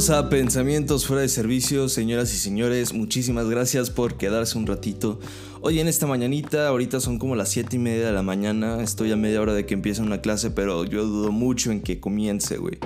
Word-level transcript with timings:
Bienvenidos 0.00 0.24
a 0.24 0.30
Pensamientos 0.30 1.06
fuera 1.06 1.20
de 1.20 1.28
servicio, 1.28 1.86
señoras 1.90 2.32
y 2.32 2.38
señores. 2.38 2.94
Muchísimas 2.94 3.50
gracias 3.50 3.90
por 3.90 4.14
quedarse 4.14 4.56
un 4.56 4.66
ratito. 4.66 5.20
Hoy 5.60 5.78
en 5.78 5.88
esta 5.88 6.06
mañanita, 6.06 6.68
ahorita 6.68 7.00
son 7.00 7.18
como 7.18 7.36
las 7.36 7.50
7 7.50 7.76
y 7.76 7.78
media 7.78 8.06
de 8.06 8.12
la 8.12 8.22
mañana. 8.22 8.82
Estoy 8.82 9.12
a 9.12 9.16
media 9.16 9.42
hora 9.42 9.52
de 9.52 9.66
que 9.66 9.74
empiece 9.74 10.00
una 10.00 10.22
clase, 10.22 10.50
pero 10.52 10.86
yo 10.86 11.04
dudo 11.04 11.32
mucho 11.32 11.70
en 11.70 11.82
que 11.82 12.00
comience, 12.00 12.56
güey. 12.56 12.78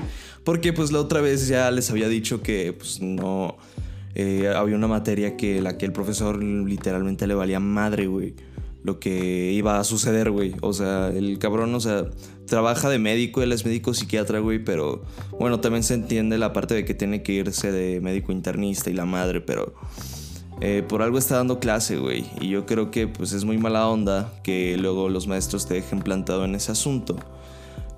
Porque 0.43 0.73
pues 0.73 0.91
la 0.91 0.99
otra 0.99 1.21
vez 1.21 1.46
ya 1.46 1.71
les 1.71 1.89
había 1.89 2.09
dicho 2.09 2.43
que 2.43 2.73
pues 2.73 3.00
no... 3.00 3.59
Eh, 4.17 4.49
había 4.49 4.75
una 4.75 4.89
materia 4.89 5.37
que 5.37 5.62
la 5.62 5.79
que 5.79 5.87
el 5.87 5.93
profesor 5.93 6.43
literalmente 6.43 7.29
le 7.29 7.35
valía 7.35 7.61
madre, 7.61 8.09
güey 8.09 8.35
lo 8.85 9.01
que 9.01 9.51
iba 9.53 9.81
a 9.81 9.85
suceder, 9.85 10.31
güey. 10.31 10.55
O 10.61 10.75
sea, 10.75 11.09
el 11.09 11.39
cabrón, 11.39 11.75
o 11.75 11.81
sea, 11.81 12.05
trabaja 12.47 12.89
de 12.89 12.99
médico, 12.99 13.43
él 13.43 13.53
es 13.53 13.65
médico 13.65 13.95
psiquiatra, 13.95 14.39
güey, 14.39 14.63
pero 14.63 15.03
bueno, 15.39 15.61
también 15.61 15.82
se 15.82 15.95
entiende 15.95 16.39
la 16.39 16.53
parte 16.53 16.75
de 16.75 16.85
que 16.85 16.95
tiene 16.95 17.23
que 17.23 17.32
irse 17.32 17.73
de 17.73 18.01
médico 18.01 18.32
internista 18.32 18.91
y 18.91 18.95
la 18.95 19.05
madre, 19.05 19.41
pero 19.41 19.75
eh, 20.61 20.85
por 20.87 21.03
algo 21.03 21.18
está 21.18 21.37
dando 21.37 21.59
clase, 21.59 21.96
güey. 21.96 22.25
Y 22.41 22.49
yo 22.49 22.67
creo 22.67 22.91
que 22.91 23.09
pues 23.09 23.32
es 23.32 23.45
muy 23.45 23.59
mala 23.59 23.89
onda 23.89 24.32
que 24.43 24.77
luego 24.77 25.09
los 25.09 25.27
maestros 25.27 25.67
te 25.67 25.75
dejen 25.75 26.01
plantado 26.01 26.45
en 26.45 26.54
ese 26.54 26.73
asunto. 26.73 27.17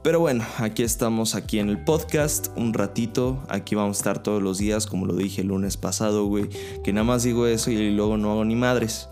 Pero 0.03 0.20
bueno, 0.20 0.45
aquí 0.59 0.84
estamos 0.84 1.34
aquí 1.34 1.59
en 1.59 1.69
el 1.69 1.83
podcast 1.83 2.48
un 2.56 2.73
ratito. 2.73 3.42
Aquí 3.48 3.75
vamos 3.75 3.97
a 3.97 4.01
estar 4.01 4.23
todos 4.23 4.41
los 4.41 4.59
días, 4.59 4.87
como 4.87 5.05
lo 5.05 5.15
dije 5.15 5.41
el 5.41 5.48
lunes 5.48 5.77
pasado, 5.77 6.27
güey. 6.27 6.48
Que 6.84 6.92
nada 6.92 7.05
más 7.05 7.25
digo 7.25 7.47
eso 7.47 7.73
y 7.73 7.91
luego 7.91 8.17
no 8.17 8.31
hago 8.31 8.45
ni 8.45 8.55
madres 8.55 9.09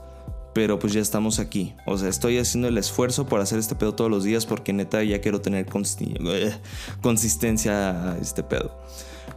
pero 0.54 0.78
pues 0.78 0.92
ya 0.92 1.00
estamos 1.00 1.40
aquí. 1.40 1.74
O 1.84 1.98
sea, 1.98 2.08
estoy 2.08 2.38
haciendo 2.38 2.68
el 2.68 2.78
esfuerzo 2.78 3.26
por 3.26 3.40
hacer 3.40 3.58
este 3.58 3.74
pedo 3.74 3.94
todos 3.94 4.10
los 4.10 4.24
días 4.24 4.46
porque 4.46 4.72
neta 4.72 5.02
ya 5.02 5.20
quiero 5.20 5.40
tener 5.40 5.66
consistencia 7.02 8.12
a 8.12 8.18
este 8.18 8.42
pedo. 8.44 8.78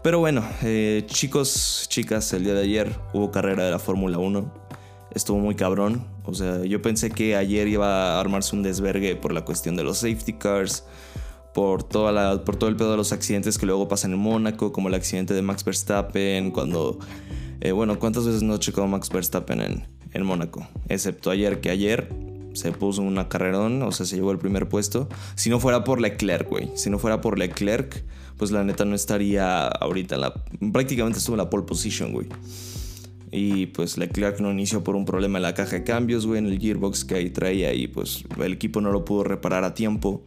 Pero 0.04 0.20
bueno, 0.20 0.48
eh, 0.64 1.04
chicos, 1.08 1.88
chicas, 1.90 2.32
el 2.34 2.44
día 2.44 2.54
de 2.54 2.62
ayer 2.62 2.95
hubo 3.14 3.32
carrera 3.32 3.66
de 3.66 3.72
la 3.72 3.80
Fórmula 3.80 4.20
1. 4.20 4.68
Estuvo 5.14 5.40
muy 5.40 5.56
cabrón. 5.56 6.06
O 6.23 6.36
sea, 6.36 6.64
yo 6.64 6.82
pensé 6.84 7.10
que 7.10 7.36
ayer 7.36 7.68
iba 7.68 8.16
a 8.16 8.20
armarse 8.20 8.56
un 8.56 8.62
desvergue 8.62 9.16
por 9.16 9.34
la 9.34 9.44
cuestión 9.44 9.76
de 9.76 9.84
los 9.84 9.98
safety 9.98 10.34
cars. 10.34 10.86
Por, 11.54 11.82
toda 11.82 12.12
la, 12.12 12.44
por 12.45 12.56
todo 12.56 12.70
el 12.70 12.76
pedo 12.76 12.92
de 12.92 12.98
los 12.98 13.12
accidentes 13.12 13.58
que 13.58 13.66
luego 13.66 13.88
pasan 13.88 14.14
en 14.14 14.20
Mónaco, 14.20 14.72
como 14.72 14.90
el 14.90 14.94
accidente 14.94 15.34
de 15.34 15.42
Max 15.42 15.64
Verstappen, 15.66 16.52
cuando... 16.52 17.00
Eh, 17.62 17.72
bueno, 17.72 17.98
¿cuántas 17.98 18.28
veces 18.28 18.44
no 18.44 18.58
checó 18.58 18.86
Max 18.86 19.10
Verstappen 19.10 19.62
en, 19.62 19.97
en 20.18 20.26
Mónaco. 20.26 20.68
Excepto 20.90 21.30
ayer, 21.32 21.62
que 21.62 21.70
ayer 21.70 22.10
se 22.54 22.72
puso 22.72 23.02
una 23.04 23.30
carrerón, 23.30 23.82
o 23.84 23.92
sea, 23.92 24.06
se 24.06 24.16
llevó 24.16 24.32
el 24.32 24.40
primer 24.40 24.68
puesto. 24.68 25.08
Si 25.36 25.50
no 25.50 25.60
fuera 25.60 25.84
por 25.84 26.02
Leclerc, 26.02 26.50
güey. 26.50 26.70
Si 26.76 26.90
no 26.90 26.98
fuera 26.98 27.22
por 27.22 27.38
Leclerc, 27.38 28.04
pues 28.38 28.52
la 28.52 28.64
neta 28.64 28.84
no 28.84 28.95
estaría 28.95 29.68
ahorita 29.68 30.18
la. 30.18 30.34
Prácticamente 30.73 31.20
estuvo 31.20 31.36
en 31.36 31.40
la 31.40 31.50
pole 31.50 31.64
position, 31.64 32.12
güey. 32.12 32.28
Y 33.32 33.68
pues 33.68 33.98
Leclerc 33.98 34.40
no 34.40 34.52
inició 34.52 34.84
por 34.84 34.95
un 34.95 35.06
problema 35.06 35.38
en 35.38 35.44
la 35.44 35.54
caja 35.54 35.78
de 35.78 35.84
cambios, 35.84 36.26
güey, 36.26 36.40
en 36.40 36.48
el 36.48 36.60
gearbox 36.60 37.06
que 37.06 37.16
ahí 37.16 37.30
traía 37.30 37.73
y 37.73 37.88
pues 37.88 38.23
el 38.42 38.54
equipo 38.54 38.82
no 38.82 38.92
lo 38.92 39.06
pudo 39.06 39.23
reparar 39.23 39.64
a 39.64 39.73
tiempo. 39.73 40.23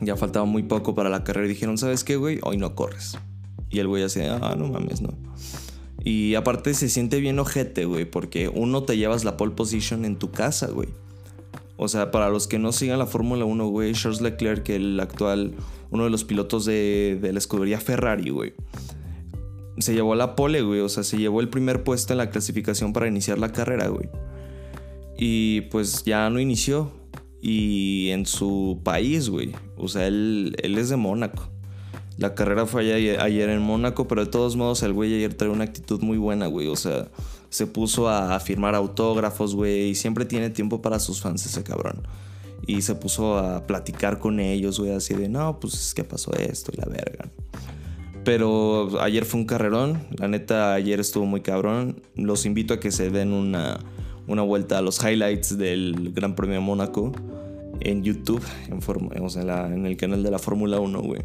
Ya 0.00 0.16
faltaba 0.16 0.44
muy 0.44 0.64
poco 0.64 0.94
para 0.94 1.08
la 1.08 1.24
carrera 1.24 1.46
y 1.46 1.50
dijeron, 1.50 1.78
¿sabes 1.78 2.04
qué, 2.04 2.16
güey? 2.16 2.40
Hoy 2.42 2.56
no 2.56 2.74
corres. 2.74 3.16
Y 3.70 3.78
el 3.78 3.86
güey 3.86 4.02
así, 4.02 4.20
ah, 4.22 4.56
no 4.58 4.66
mames, 4.66 5.00
no. 5.00 5.10
Y 6.02 6.34
aparte 6.34 6.74
se 6.74 6.88
siente 6.88 7.20
bien 7.20 7.38
ojete, 7.38 7.84
güey, 7.84 8.04
porque 8.04 8.48
uno 8.48 8.82
te 8.84 8.96
llevas 8.96 9.24
la 9.24 9.36
pole 9.36 9.54
position 9.54 10.04
en 10.04 10.16
tu 10.16 10.30
casa, 10.30 10.68
güey. 10.68 10.88
O 11.76 11.88
sea, 11.88 12.10
para 12.10 12.28
los 12.30 12.46
que 12.46 12.58
no 12.58 12.72
sigan 12.72 12.98
la 12.98 13.06
Fórmula 13.06 13.44
1, 13.44 13.66
güey, 13.68 13.92
Charles 13.92 14.20
Leclerc, 14.20 14.68
el 14.70 14.98
actual, 15.00 15.54
uno 15.90 16.04
de 16.04 16.10
los 16.10 16.24
pilotos 16.24 16.64
de, 16.64 17.18
de 17.20 17.32
la 17.32 17.38
escudería 17.38 17.80
Ferrari, 17.80 18.30
güey, 18.30 18.54
se 19.78 19.94
llevó 19.94 20.14
la 20.14 20.36
pole, 20.36 20.62
güey. 20.62 20.80
O 20.80 20.88
sea, 20.88 21.02
se 21.02 21.18
llevó 21.18 21.40
el 21.40 21.48
primer 21.48 21.82
puesto 21.84 22.12
en 22.12 22.18
la 22.18 22.30
clasificación 22.30 22.92
para 22.92 23.08
iniciar 23.08 23.38
la 23.38 23.52
carrera, 23.52 23.88
güey. 23.88 24.08
Y 25.18 25.62
pues 25.62 26.04
ya 26.04 26.28
no 26.30 26.40
inició. 26.40 26.92
Y 27.42 28.08
en 28.10 28.26
su 28.26 28.80
país, 28.84 29.30
güey. 29.30 29.52
O 29.76 29.88
sea, 29.88 30.06
él, 30.06 30.56
él 30.62 30.78
es 30.78 30.90
de 30.90 30.96
Mónaco. 30.96 31.50
La 32.20 32.34
carrera 32.34 32.66
fue 32.66 32.82
ayer, 32.92 33.48
en 33.48 33.62
Mónaco, 33.62 34.06
pero 34.06 34.22
de 34.26 34.30
todos 34.30 34.54
modos 34.54 34.82
el 34.82 34.92
güey 34.92 35.14
ayer 35.14 35.32
trae 35.32 35.48
una 35.48 35.64
actitud 35.64 36.02
muy 36.02 36.18
buena, 36.18 36.48
güey. 36.48 36.68
O 36.68 36.76
sea, 36.76 37.08
se 37.48 37.66
puso 37.66 38.10
a, 38.10 38.38
firmar 38.40 38.74
autógrafos, 38.74 39.54
güey. 39.54 39.88
Y 39.88 39.94
siempre 39.94 40.26
tiene 40.26 40.50
tiempo 40.50 40.82
para 40.82 41.00
sus 41.00 41.22
fans 41.22 41.46
ese 41.46 41.62
cabrón. 41.62 42.02
Y 42.66 42.82
se 42.82 42.94
puso 42.94 43.38
a 43.38 43.66
platicar 43.66 44.18
con 44.18 44.38
ellos, 44.38 44.78
güey, 44.78 44.92
así 44.92 45.14
de, 45.14 45.30
no, 45.30 45.58
pues 45.60 45.72
es 45.72 45.94
que 45.94 46.04
pasó 46.04 46.34
esto 46.34 46.70
y 46.74 46.76
la 46.76 46.84
verga. 46.84 47.30
Pero 48.22 49.00
ayer 49.00 49.24
fue 49.24 49.40
un 49.40 49.46
carrerón. 49.46 50.06
La 50.18 50.28
neta, 50.28 50.74
ayer 50.74 51.00
estuvo 51.00 51.24
muy 51.24 51.40
cabrón. 51.40 52.02
Los 52.16 52.44
invito 52.44 52.74
a 52.74 52.80
que 52.80 52.92
se 52.92 53.08
den 53.08 53.32
una, 53.32 53.80
una 54.26 54.42
vuelta 54.42 54.76
a 54.76 54.82
los 54.82 55.02
highlights 55.02 55.56
del 55.56 56.12
Gran 56.12 56.34
Premio 56.34 56.56
de 56.56 56.60
Mónaco 56.60 57.12
en 57.80 58.02
YouTube, 58.02 58.44
en, 58.68 59.72
en 59.72 59.86
el 59.86 59.96
canal 59.96 60.22
de 60.22 60.30
la 60.30 60.38
Fórmula 60.38 60.80
1, 60.80 61.00
güey. 61.00 61.22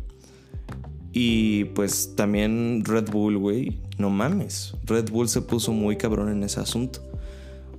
Y 1.18 1.64
pues 1.76 2.14
también 2.18 2.84
Red 2.84 3.10
Bull, 3.10 3.38
güey, 3.38 3.78
no 3.98 4.10
mames. 4.10 4.76
Red 4.84 5.10
Bull 5.12 5.30
se 5.30 5.42
puso 5.42 5.72
muy 5.72 5.96
cabrón 5.96 6.30
en 6.30 6.44
ese 6.44 6.60
asunto. 6.60 7.00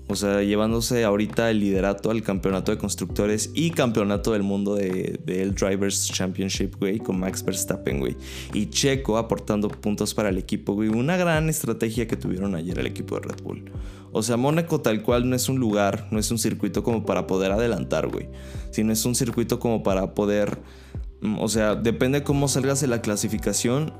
O 0.09 0.17
sea, 0.17 0.43
llevándose 0.43 1.05
ahorita 1.05 1.51
el 1.51 1.61
liderato 1.61 2.11
al 2.11 2.23
campeonato 2.23 2.73
de 2.73 2.79
constructores 2.79 3.51
y 3.55 3.73
campeonato 3.73 4.33
del 4.33 4.43
mundo 4.43 4.75
de, 4.75 5.21
el 5.27 5.55
Drivers 5.55 6.11
Championship, 6.11 6.77
güey, 6.79 6.99
con 6.99 7.21
Max 7.21 7.45
Verstappen, 7.45 8.01
güey. 8.01 8.17
Y 8.55 8.71
Checo 8.71 9.19
aportando 9.19 9.69
puntos 9.69 10.15
para 10.15 10.31
el 10.31 10.39
equipo, 10.39 10.73
güey. 10.73 10.89
Una 10.89 11.19
gran 11.19 11.51
estrategia 11.51 12.09
que 12.09 12.17
tuvieron 12.17 12.55
ayer 12.55 12.79
el 12.79 12.87
equipo 12.87 13.17
de 13.17 13.29
Red 13.29 13.43
Bull. 13.43 13.71
O 14.13 14.23
sea, 14.23 14.39
Mónaco 14.39 14.81
tal 14.81 15.03
cual 15.03 15.29
no 15.29 15.37
es 15.37 15.51
un 15.51 15.59
lugar, 15.59 16.09
no 16.11 16.19
es 16.19 16.31
un 16.31 16.39
circuito 16.39 16.83
como 16.83 17.05
para 17.05 17.27
poder 17.27 17.53
adelantar, 17.53 18.09
güey. 18.09 18.29
Sino 18.71 18.95
es 18.95 19.05
un 19.05 19.15
circuito 19.15 19.61
como 19.61 19.83
para 19.83 20.15
poder 20.15 20.57
o 21.39 21.49
sea, 21.49 21.75
depende 21.75 22.23
cómo 22.23 22.49
salgas 22.49 22.81
de 22.81 22.87
la 22.87 23.01
clasificación. 23.01 23.93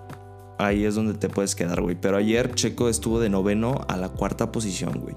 Ahí 0.59 0.85
es 0.85 0.95
donde 0.95 1.15
te 1.15 1.29
puedes 1.29 1.55
quedar, 1.55 1.83
güey. 1.83 1.97
Pero 2.01 2.17
ayer 2.17 2.55
Checo 2.55 2.89
estuvo 2.89 3.21
de 3.21 3.29
noveno 3.29 3.85
a 3.89 3.97
la 3.97 4.09
cuarta 4.09 4.53
posición, 4.53 5.01
güey. 5.01 5.15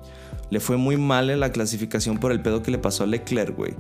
Le 0.50 0.60
fue 0.60 0.78
muy 0.78 0.98
mal 0.98 1.30
en 1.30 1.40
la 1.40 1.52
clasificación 1.52 2.18
por 2.18 2.32
el 2.32 2.42
pedo 2.42 2.62
que 2.62 2.72
le 2.72 2.78
pasó 2.78 3.04
a 3.04 3.08
Leclerc, 3.08 3.56
güey. 3.56 3.76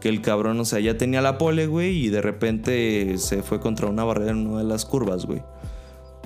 Que 0.00 0.08
el 0.08 0.22
cabrón, 0.22 0.60
o 0.60 0.64
sea, 0.64 0.80
ya 0.80 0.96
tenía 0.96 1.20
la 1.20 1.38
pole, 1.38 1.66
güey, 1.66 2.06
y 2.06 2.08
de 2.08 2.22
repente 2.22 3.18
se 3.18 3.42
fue 3.42 3.60
contra 3.60 3.86
una 3.86 4.04
barrera 4.04 4.30
en 4.30 4.46
una 4.46 4.58
de 4.58 4.64
las 4.64 4.84
curvas, 4.84 5.26
güey. 5.26 5.42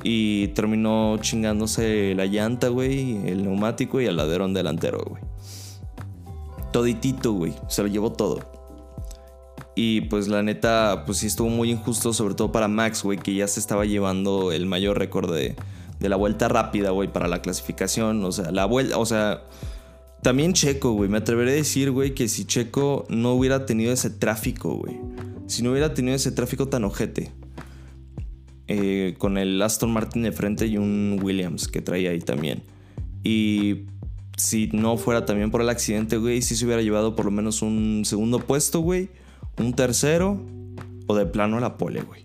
Y 0.02 0.48
terminó 0.48 1.16
chingándose 1.20 2.14
la 2.14 2.26
llanta, 2.26 2.68
güey, 2.68 3.26
el 3.28 3.42
neumático 3.42 4.00
y 4.00 4.06
el 4.06 4.16
laderón 4.16 4.52
delantero, 4.52 5.02
güey. 5.08 5.22
Toditito, 6.72 7.32
güey. 7.32 7.54
Se 7.68 7.82
lo 7.82 7.88
llevó 7.88 8.12
todo. 8.12 8.53
Y 9.76 10.02
pues 10.02 10.28
la 10.28 10.42
neta, 10.42 11.02
pues 11.04 11.18
sí 11.18 11.26
estuvo 11.26 11.48
muy 11.48 11.70
injusto, 11.70 12.12
sobre 12.12 12.34
todo 12.34 12.52
para 12.52 12.68
Max, 12.68 13.02
güey, 13.02 13.18
que 13.18 13.34
ya 13.34 13.48
se 13.48 13.58
estaba 13.58 13.84
llevando 13.84 14.52
el 14.52 14.66
mayor 14.66 14.98
récord 14.98 15.34
de, 15.34 15.56
la 15.98 16.16
vuelta 16.16 16.48
rápida, 16.48 16.90
güey, 16.90 17.12
para 17.12 17.26
la 17.28 17.42
clasificación. 17.42 18.24
O 18.24 18.30
sea, 18.30 18.52
la 18.52 18.66
vuelta, 18.66 18.98
o 18.98 19.06
sea, 19.06 19.42
también 20.22 20.52
Checo, 20.52 20.92
güey. 20.92 21.10
Me 21.10 21.18
atreveré 21.18 21.52
a 21.52 21.54
decir, 21.54 21.90
güey, 21.90 22.14
que 22.14 22.28
si 22.28 22.44
Checo 22.44 23.04
no 23.08 23.32
hubiera 23.32 23.66
tenido 23.66 23.92
ese 23.92 24.10
tráfico, 24.10 24.76
güey. 24.76 24.96
Si 25.46 25.62
no 25.62 25.72
hubiera 25.72 25.92
tenido 25.92 26.14
ese 26.14 26.30
tráfico 26.30 26.68
tan 26.68 26.84
ojete. 26.84 27.32
Eh, 28.66 29.14
con 29.18 29.36
el 29.36 29.60
Aston 29.60 29.92
Martin 29.92 30.22
de 30.22 30.32
frente 30.32 30.66
y 30.66 30.78
un 30.78 31.18
Williams 31.20 31.68
que 31.68 31.82
traía 31.82 32.10
ahí 32.10 32.20
también. 32.20 32.62
Y 33.24 33.86
si 34.36 34.68
no 34.72 34.96
fuera 34.98 35.26
también 35.26 35.50
por 35.50 35.60
el 35.62 35.68
accidente, 35.68 36.16
güey, 36.16 36.42
sí 36.42 36.54
se 36.54 36.64
hubiera 36.64 36.80
llevado 36.80 37.16
por 37.16 37.24
lo 37.24 37.30
menos 37.30 37.60
un 37.60 38.04
segundo 38.04 38.38
puesto, 38.38 38.80
güey 38.80 39.08
un 39.58 39.74
tercero 39.74 40.40
o 41.06 41.14
de 41.14 41.26
plano 41.26 41.60
la 41.60 41.76
pole, 41.76 42.02
güey. 42.02 42.24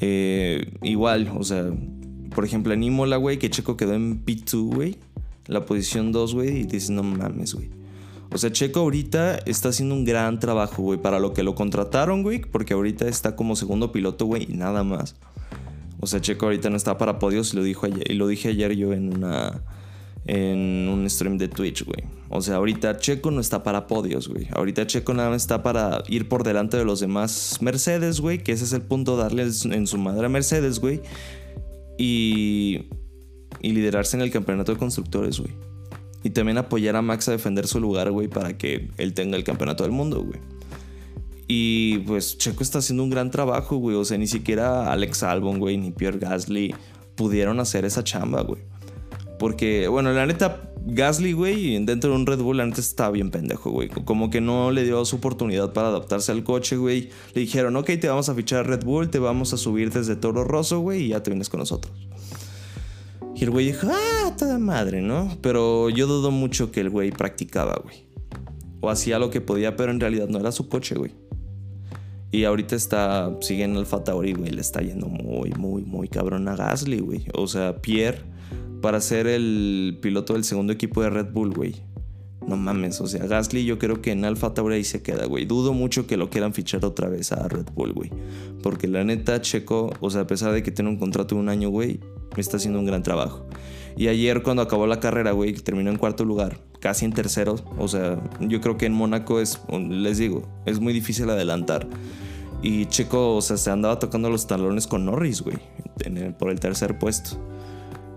Eh, 0.00 0.72
igual, 0.82 1.30
o 1.36 1.42
sea, 1.44 1.66
por 2.34 2.44
ejemplo 2.44 2.72
en 2.72 2.82
Imola, 2.82 3.16
güey, 3.16 3.38
que 3.38 3.50
Checo 3.50 3.76
quedó 3.76 3.94
en 3.94 4.24
P2, 4.24 4.74
güey, 4.74 4.96
la 5.46 5.64
posición 5.64 6.12
2, 6.12 6.34
güey, 6.34 6.60
y 6.60 6.64
dices, 6.64 6.90
no 6.90 7.02
mames, 7.02 7.54
güey. 7.54 7.70
O 8.30 8.36
sea, 8.36 8.52
Checo 8.52 8.80
ahorita 8.80 9.38
está 9.46 9.70
haciendo 9.70 9.94
un 9.94 10.04
gran 10.04 10.38
trabajo, 10.38 10.82
güey, 10.82 11.00
para 11.00 11.18
lo 11.18 11.32
que 11.32 11.42
lo 11.42 11.54
contrataron, 11.54 12.22
güey, 12.22 12.40
porque 12.40 12.74
ahorita 12.74 13.08
está 13.08 13.34
como 13.36 13.56
segundo 13.56 13.90
piloto, 13.90 14.26
güey, 14.26 14.46
y 14.50 14.54
nada 14.54 14.84
más. 14.84 15.16
O 16.00 16.06
sea, 16.06 16.20
Checo 16.20 16.46
ahorita 16.46 16.70
no 16.70 16.76
está 16.76 16.98
para 16.98 17.18
podios 17.18 17.54
y 17.54 17.56
lo, 17.56 17.62
dijo 17.62 17.86
y 17.86 18.14
lo 18.14 18.28
dije 18.28 18.50
ayer 18.50 18.76
yo 18.76 18.92
en 18.92 19.16
una 19.16 19.62
en 20.28 20.88
un 20.88 21.08
stream 21.08 21.38
de 21.38 21.48
Twitch, 21.48 21.84
güey. 21.84 22.04
O 22.28 22.42
sea, 22.42 22.56
ahorita 22.56 22.98
Checo 22.98 23.30
no 23.30 23.40
está 23.40 23.62
para 23.62 23.86
podios, 23.86 24.28
güey. 24.28 24.46
Ahorita 24.52 24.86
Checo 24.86 25.14
nada 25.14 25.30
más 25.30 25.42
está 25.42 25.62
para 25.62 26.02
ir 26.06 26.28
por 26.28 26.44
delante 26.44 26.76
de 26.76 26.84
los 26.84 27.00
demás 27.00 27.56
Mercedes, 27.62 28.20
güey. 28.20 28.38
Que 28.38 28.52
ese 28.52 28.64
es 28.64 28.74
el 28.74 28.82
punto, 28.82 29.16
darles 29.16 29.64
en 29.64 29.86
su 29.86 29.96
madre 29.96 30.26
a 30.26 30.28
Mercedes, 30.28 30.80
güey. 30.80 31.00
Y, 31.96 32.88
y 33.62 33.72
liderarse 33.72 34.18
en 34.18 34.22
el 34.22 34.30
campeonato 34.30 34.72
de 34.72 34.78
constructores, 34.78 35.40
güey. 35.40 35.52
Y 36.22 36.30
también 36.30 36.58
apoyar 36.58 36.94
a 36.96 37.02
Max 37.02 37.28
a 37.28 37.32
defender 37.32 37.66
su 37.66 37.80
lugar, 37.80 38.10
güey, 38.10 38.28
para 38.28 38.58
que 38.58 38.90
él 38.98 39.14
tenga 39.14 39.38
el 39.38 39.44
campeonato 39.44 39.84
del 39.84 39.92
mundo, 39.92 40.22
güey. 40.22 40.40
Y 41.46 42.00
pues 42.00 42.36
Checo 42.36 42.62
está 42.62 42.80
haciendo 42.80 43.02
un 43.02 43.08
gran 43.08 43.30
trabajo, 43.30 43.76
güey. 43.76 43.96
O 43.96 44.04
sea, 44.04 44.18
ni 44.18 44.26
siquiera 44.26 44.92
Alex 44.92 45.22
Albon, 45.22 45.58
güey, 45.58 45.78
ni 45.78 45.90
Pierre 45.90 46.18
Gasly 46.18 46.74
pudieron 47.16 47.60
hacer 47.60 47.86
esa 47.86 48.04
chamba, 48.04 48.42
güey. 48.42 48.60
Porque, 49.38 49.88
bueno, 49.88 50.12
la 50.12 50.26
neta, 50.26 50.72
Gasly, 50.84 51.32
güey, 51.32 51.84
dentro 51.84 52.10
de 52.10 52.16
un 52.16 52.26
Red 52.26 52.40
Bull, 52.40 52.56
la 52.56 52.66
neta 52.66 53.10
bien 53.10 53.30
pendejo, 53.30 53.70
güey. 53.70 53.88
Como 53.88 54.30
que 54.30 54.40
no 54.40 54.70
le 54.70 54.84
dio 54.84 55.04
su 55.04 55.16
oportunidad 55.16 55.72
para 55.72 55.88
adaptarse 55.88 56.32
al 56.32 56.44
coche, 56.44 56.76
güey. 56.76 57.10
Le 57.34 57.42
dijeron, 57.42 57.76
ok, 57.76 57.86
te 58.00 58.08
vamos 58.08 58.28
a 58.28 58.34
fichar 58.34 58.66
Red 58.66 58.84
Bull, 58.84 59.10
te 59.10 59.18
vamos 59.18 59.52
a 59.52 59.56
subir 59.56 59.92
desde 59.92 60.16
Toro 60.16 60.44
Rosso, 60.44 60.80
güey, 60.80 61.04
y 61.04 61.08
ya 61.08 61.22
te 61.22 61.30
vienes 61.30 61.48
con 61.48 61.60
nosotros. 61.60 61.94
Y 63.34 63.44
el 63.44 63.50
güey 63.50 63.66
dijo, 63.66 63.86
ah, 63.88 64.34
toda 64.36 64.58
madre, 64.58 65.00
¿no? 65.00 65.36
Pero 65.40 65.90
yo 65.90 66.06
dudo 66.06 66.30
mucho 66.30 66.72
que 66.72 66.80
el 66.80 66.90
güey 66.90 67.12
practicaba, 67.12 67.80
güey. 67.82 68.08
O 68.80 68.90
hacía 68.90 69.18
lo 69.18 69.30
que 69.30 69.40
podía, 69.40 69.76
pero 69.76 69.92
en 69.92 70.00
realidad 70.00 70.28
no 70.28 70.38
era 70.38 70.50
su 70.50 70.68
coche, 70.68 70.96
güey. 70.96 71.12
Y 72.30 72.44
ahorita 72.44 72.76
está, 72.76 73.36
sigue 73.40 73.64
en 73.64 73.76
Alfa 73.76 74.04
Tauri, 74.04 74.32
güey. 74.32 74.50
Le 74.50 74.60
está 74.60 74.80
yendo 74.80 75.06
muy, 75.06 75.50
muy, 75.50 75.82
muy 75.82 76.08
cabrón 76.08 76.48
a 76.48 76.56
Gasly, 76.56 76.98
güey. 76.98 77.26
O 77.34 77.46
sea, 77.46 77.80
Pierre, 77.80 78.22
para 78.80 79.00
ser 79.00 79.26
el 79.26 79.98
piloto 80.00 80.34
del 80.34 80.44
segundo 80.44 80.72
equipo 80.72 81.02
de 81.02 81.10
Red 81.10 81.32
Bull, 81.32 81.52
güey. 81.52 81.74
No 82.46 82.56
mames, 82.56 83.00
o 83.02 83.06
sea, 83.06 83.26
Gasly 83.26 83.66
yo 83.66 83.78
creo 83.78 84.00
que 84.00 84.10
en 84.10 84.24
Alfa 84.24 84.54
Tauri 84.54 84.82
se 84.82 85.02
queda, 85.02 85.26
güey. 85.26 85.44
Dudo 85.44 85.74
mucho 85.74 86.06
que 86.06 86.16
lo 86.16 86.30
quieran 86.30 86.54
fichar 86.54 86.84
otra 86.84 87.08
vez 87.08 87.30
a 87.32 87.46
Red 87.46 87.66
Bull, 87.74 87.92
güey. 87.92 88.10
Porque 88.62 88.88
la 88.88 89.04
neta, 89.04 89.40
Checo, 89.42 89.92
o 90.00 90.10
sea, 90.10 90.22
a 90.22 90.26
pesar 90.26 90.52
de 90.52 90.62
que 90.62 90.70
tiene 90.70 90.90
un 90.90 90.96
contrato 90.96 91.34
de 91.34 91.42
un 91.42 91.50
año, 91.50 91.68
güey, 91.68 92.00
está 92.36 92.56
haciendo 92.56 92.78
un 92.78 92.86
gran 92.86 93.02
trabajo. 93.02 93.46
Y 93.96 94.08
ayer 94.08 94.42
cuando 94.42 94.62
acabó 94.62 94.86
la 94.86 95.00
carrera, 95.00 95.32
güey, 95.32 95.52
terminó 95.54 95.90
en 95.90 95.98
cuarto 95.98 96.24
lugar, 96.24 96.60
casi 96.80 97.04
en 97.04 97.12
tercero. 97.12 97.56
O 97.76 97.88
sea, 97.88 98.18
yo 98.40 98.60
creo 98.60 98.78
que 98.78 98.86
en 98.86 98.94
Mónaco 98.94 99.40
es, 99.40 99.60
les 99.70 100.18
digo, 100.18 100.48
es 100.64 100.80
muy 100.80 100.92
difícil 100.92 101.28
adelantar. 101.28 101.86
Y 102.62 102.86
Checo, 102.86 103.36
o 103.36 103.42
sea, 103.42 103.56
se 103.56 103.70
andaba 103.70 103.98
tocando 103.98 104.30
los 104.30 104.46
talones 104.46 104.86
con 104.86 105.04
Norris, 105.04 105.42
güey, 105.42 105.58
por 106.38 106.50
el 106.50 106.60
tercer 106.60 106.98
puesto. 106.98 107.38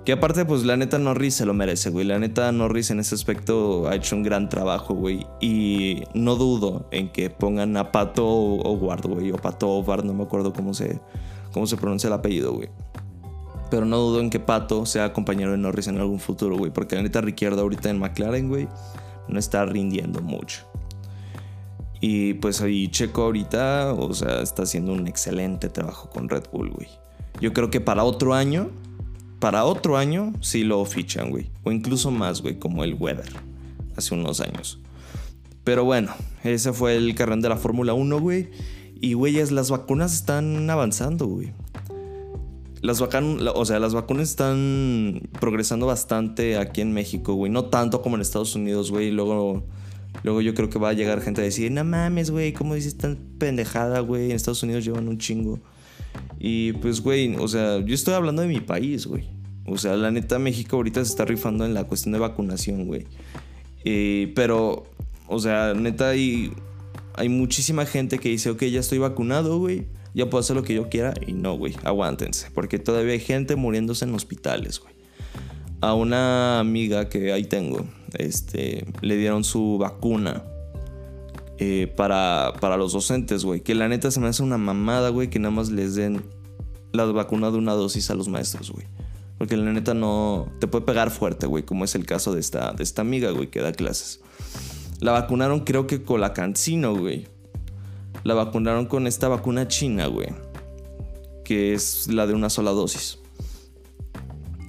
Que 0.06 0.14
aparte, 0.14 0.46
pues 0.46 0.64
la 0.64 0.78
neta 0.78 0.98
Norris 0.98 1.36
se 1.36 1.46
lo 1.46 1.54
merece, 1.54 1.92
güey. 1.92 2.06
La 2.06 2.18
neta 2.18 2.52
Norris 2.52 2.90
en 2.90 3.00
ese 3.00 3.14
aspecto 3.14 3.88
ha 3.88 3.96
hecho 3.96 4.16
un 4.16 4.24
gran 4.24 4.50
trabajo, 4.50 4.96
güey. 4.96 5.28
Y 5.40 6.04
no 6.16 6.36
dudo 6.36 6.88
en 6.92 7.12
que 7.12 7.30
pongan 7.30 7.78
a 7.78 7.92
Pato 7.92 8.28
o 8.28 8.74
Ward, 8.74 9.06
güey. 9.06 9.32
O 9.32 9.38
Pato 9.38 9.70
o 9.70 9.80
Ward, 9.82 10.04
no 10.04 10.14
me 10.14 10.24
acuerdo 10.24 10.54
cómo 10.54 10.74
se, 10.74 11.00
cómo 11.54 11.68
se 11.68 11.78
pronuncia 11.78 12.08
el 12.08 12.14
apellido, 12.14 12.54
güey. 12.54 12.70
Pero 13.70 13.86
no 13.86 13.98
dudo 13.98 14.22
en 14.22 14.32
que 14.32 14.40
Pato 14.40 14.88
sea 14.88 15.14
compañero 15.14 15.52
de 15.52 15.58
Norris 15.60 15.88
en 15.88 16.00
algún 16.00 16.20
futuro, 16.20 16.58
güey. 16.58 16.72
Porque 16.72 16.96
la 16.96 17.04
neta 17.04 17.22
Ricciardo 17.22 17.62
ahorita 17.62 17.92
en 17.92 18.00
McLaren, 18.00 18.50
güey, 18.50 18.68
no 19.28 19.38
está 19.38 19.66
rindiendo 19.66 20.20
mucho. 20.22 20.66
Y 22.00 22.34
pues 22.34 22.62
ahí 22.62 22.88
Checo 22.90 23.22
ahorita, 23.22 23.94
o 23.94 24.14
sea, 24.16 24.42
está 24.42 24.64
haciendo 24.64 24.94
un 24.94 25.08
excelente 25.08 25.70
trabajo 25.70 26.10
con 26.10 26.28
Red 26.28 26.46
Bull, 26.52 26.72
güey. 26.72 26.88
Yo 27.40 27.54
creo 27.54 27.70
que 27.70 27.80
para 27.80 28.04
otro 28.04 28.34
año, 28.34 28.72
para 29.42 29.66
otro 29.66 29.98
año 29.98 30.34
sí 30.40 30.64
lo 30.64 30.86
fichan, 30.86 31.32
güey. 31.32 31.50
O 31.66 31.72
incluso 31.74 32.12
más, 32.12 32.42
güey, 32.42 32.58
como 32.58 32.86
el 32.86 32.94
Weber, 32.94 33.30
hace 33.98 34.14
unos 34.14 34.40
años. 34.40 34.80
Pero 35.66 35.84
bueno, 35.84 36.14
ese 36.46 36.72
fue 36.72 36.96
el 36.96 37.14
carrón 37.14 37.42
de 37.42 37.50
la 37.50 37.58
Fórmula 37.58 37.94
1, 37.94 38.22
güey. 38.22 38.50
Y, 39.02 39.14
güeyes, 39.14 39.52
las 39.52 39.70
vacunas 39.70 40.14
están 40.14 40.70
avanzando, 40.70 41.26
güey 41.26 41.52
las 42.82 43.00
vacunas, 43.00 43.54
o 43.56 43.66
sea, 43.66 43.80
las 43.80 43.94
vacunas 43.94 44.30
están 44.30 45.22
progresando 45.40 45.86
bastante 45.86 46.58
aquí 46.58 46.82
en 46.82 46.94
México, 46.94 47.36
güey. 47.36 47.52
No 47.52 47.66
tanto 47.66 48.02
como 48.02 48.16
en 48.16 48.22
Estados 48.22 48.56
Unidos, 48.56 48.92
güey. 48.92 49.12
Luego, 49.12 49.64
luego 50.24 50.42
yo 50.42 50.54
creo 50.56 50.70
que 50.70 50.80
va 50.80 50.90
a 50.90 50.94
llegar 50.94 51.22
gente 51.22 51.42
a 51.42 51.44
decir, 51.44 51.72
no 51.72 51.84
mames, 51.84 52.32
güey, 52.32 52.54
¿cómo 52.54 52.74
dices 52.74 52.98
tan 52.98 53.18
pendejada, 53.38 54.00
güey? 54.00 54.32
En 54.32 54.36
Estados 54.36 54.64
Unidos 54.64 54.84
llevan 54.84 55.08
un 55.08 55.20
chingo. 55.20 55.60
Y 56.40 56.74
pues, 56.74 57.02
güey, 57.02 57.36
o 57.36 57.48
sea, 57.48 57.80
yo 57.80 57.94
estoy 57.94 58.14
hablando 58.14 58.42
de 58.42 58.48
mi 58.48 58.62
país, 58.62 59.06
güey. 59.06 59.26
O 59.66 59.78
sea, 59.78 59.96
la 59.96 60.12
neta, 60.12 60.40
México 60.40 60.76
ahorita 60.76 61.04
se 61.06 61.12
está 61.12 61.26
rifando 61.26 61.66
en 61.66 61.74
la 61.74 61.84
cuestión 61.84 62.14
de 62.14 62.20
vacunación, 62.20 62.86
güey. 62.86 63.06
Eh, 63.86 64.32
pero, 64.36 64.86
o 65.28 65.40
sea, 65.40 65.74
neta, 65.74 66.10
hay, 66.10 66.52
hay 67.16 67.30
muchísima 67.30 67.86
gente 67.86 68.18
que 68.18 68.30
dice, 68.30 68.50
ok, 68.50 68.64
ya 68.64 68.80
estoy 68.80 68.98
vacunado, 68.98 69.60
güey 69.60 69.86
ya 70.14 70.30
puedo 70.30 70.42
hacer 70.42 70.56
lo 70.56 70.64
que 70.64 70.74
yo 70.74 70.90
quiera 70.90 71.14
y 71.26 71.34
no, 71.34 71.58
güey, 71.58 71.76
aguántense, 71.84 72.50
porque 72.54 72.80
todavía 72.80 73.14
hay 73.14 73.20
gente 73.20 73.56
muriéndose 73.56 74.06
en 74.06 74.14
hospitales, 74.14 74.80
güey. 74.80 74.94
A 75.80 75.94
una 75.94 76.60
amiga 76.60 77.10
que 77.10 77.32
ahí 77.34 77.46
tengo, 77.46 77.86
este, 78.18 78.86
le 79.02 79.18
dieron 79.18 79.44
su 79.44 79.78
vacuna 79.80 80.44
eh, 81.62 81.94
para, 81.96 82.54
para 82.60 82.76
los 82.78 82.94
docentes, 82.94 83.46
güey. 83.46 83.62
Que 83.62 83.76
la 83.76 83.88
neta 83.88 84.12
se 84.12 84.20
me 84.20 84.28
hace 84.28 84.44
una 84.44 84.58
mamada, 84.58 85.10
güey, 85.10 85.30
que 85.30 85.40
nada 85.40 85.54
más 85.54 85.70
les 85.70 85.96
den 85.96 86.24
la 86.92 87.06
vacuna 87.06 87.52
de 87.52 87.58
una 87.58 87.74
dosis 87.74 88.10
a 88.10 88.16
los 88.16 88.28
maestros, 88.28 88.72
güey. 88.72 88.88
Porque 89.38 89.56
la 89.56 89.72
neta 89.72 89.94
no 89.94 90.50
te 90.60 90.68
puede 90.68 90.86
pegar 90.86 91.12
fuerte, 91.12 91.48
güey, 91.48 91.64
como 91.64 91.86
es 91.86 91.96
el 91.96 92.06
caso 92.06 92.34
de 92.34 92.40
esta, 92.40 92.74
de 92.74 92.84
esta 92.84 93.02
amiga, 93.02 93.32
güey, 93.32 93.50
que 93.50 93.62
da 93.62 93.72
clases. 93.72 94.20
La 95.00 95.14
vacunaron 95.14 95.62
creo 95.62 95.88
que 95.88 96.04
con 96.04 96.22
la 96.22 96.34
cancino, 96.34 96.96
güey 96.96 97.26
la 98.24 98.34
vacunaron 98.34 98.86
con 98.86 99.08
esta 99.08 99.28
vacuna 99.28 99.68
china, 99.68 100.08
güey. 100.08 100.28
Que 101.44 101.74
es 101.74 102.08
la 102.08 102.28
de 102.28 102.34
una 102.34 102.50
sola 102.50 102.72
dosis. 102.72 103.20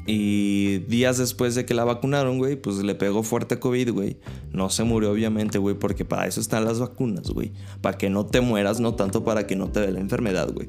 Y 0.07 0.79
días 0.89 1.19
después 1.19 1.55
de 1.55 1.65
que 1.65 1.75
la 1.75 1.85
vacunaron, 1.85 2.39
güey, 2.39 2.57
pues 2.57 2.77
le 2.79 2.95
pegó 2.95 3.23
fuerte 3.23 3.59
COVID, 3.59 3.93
güey. 3.93 4.17
No 4.51 4.69
se 4.69 4.85
murió, 4.85 5.13
obviamente, 5.13 5.59
güey, 5.59 5.77
porque 5.79 6.05
para 6.05 6.27
eso 6.27 6.41
están 6.41 6.65
las 6.65 6.81
vacunas, 6.81 7.31
güey. 7.31 7.53
Para 7.81 7.97
que 7.97 8.11
no 8.11 8.27
te 8.27 8.41
mueras, 8.41 8.81
no 8.81 8.95
tanto 8.95 9.25
para 9.25 9.47
que 9.47 9.55
no 9.55 9.71
te 9.71 9.81
dé 9.81 9.93
la 9.93 10.01
enfermedad, 10.01 10.53
güey. 10.53 10.69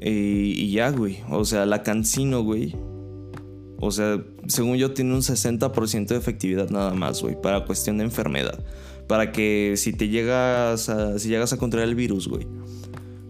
Y, 0.00 0.70
ya, 0.70 0.90
güey. 0.90 1.18
O 1.28 1.44
sea, 1.44 1.66
la 1.66 1.82
cancino, 1.82 2.42
güey. 2.44 2.76
O 3.80 3.90
sea, 3.90 4.22
según 4.46 4.76
yo, 4.76 4.92
tiene 4.92 5.14
un 5.14 5.22
60% 5.22 6.06
de 6.06 6.16
efectividad 6.16 6.70
nada 6.70 6.94
más, 6.94 7.22
güey, 7.22 7.40
para 7.40 7.64
cuestión 7.64 7.98
de 7.98 8.04
enfermedad 8.04 8.64
para 9.10 9.32
que 9.32 9.74
si 9.76 9.92
te 9.92 10.08
llegas 10.08 10.88
a, 10.88 11.18
si 11.18 11.28
llegas 11.28 11.52
a 11.52 11.56
contraer 11.56 11.88
el 11.88 11.96
virus, 11.96 12.28
güey, 12.28 12.46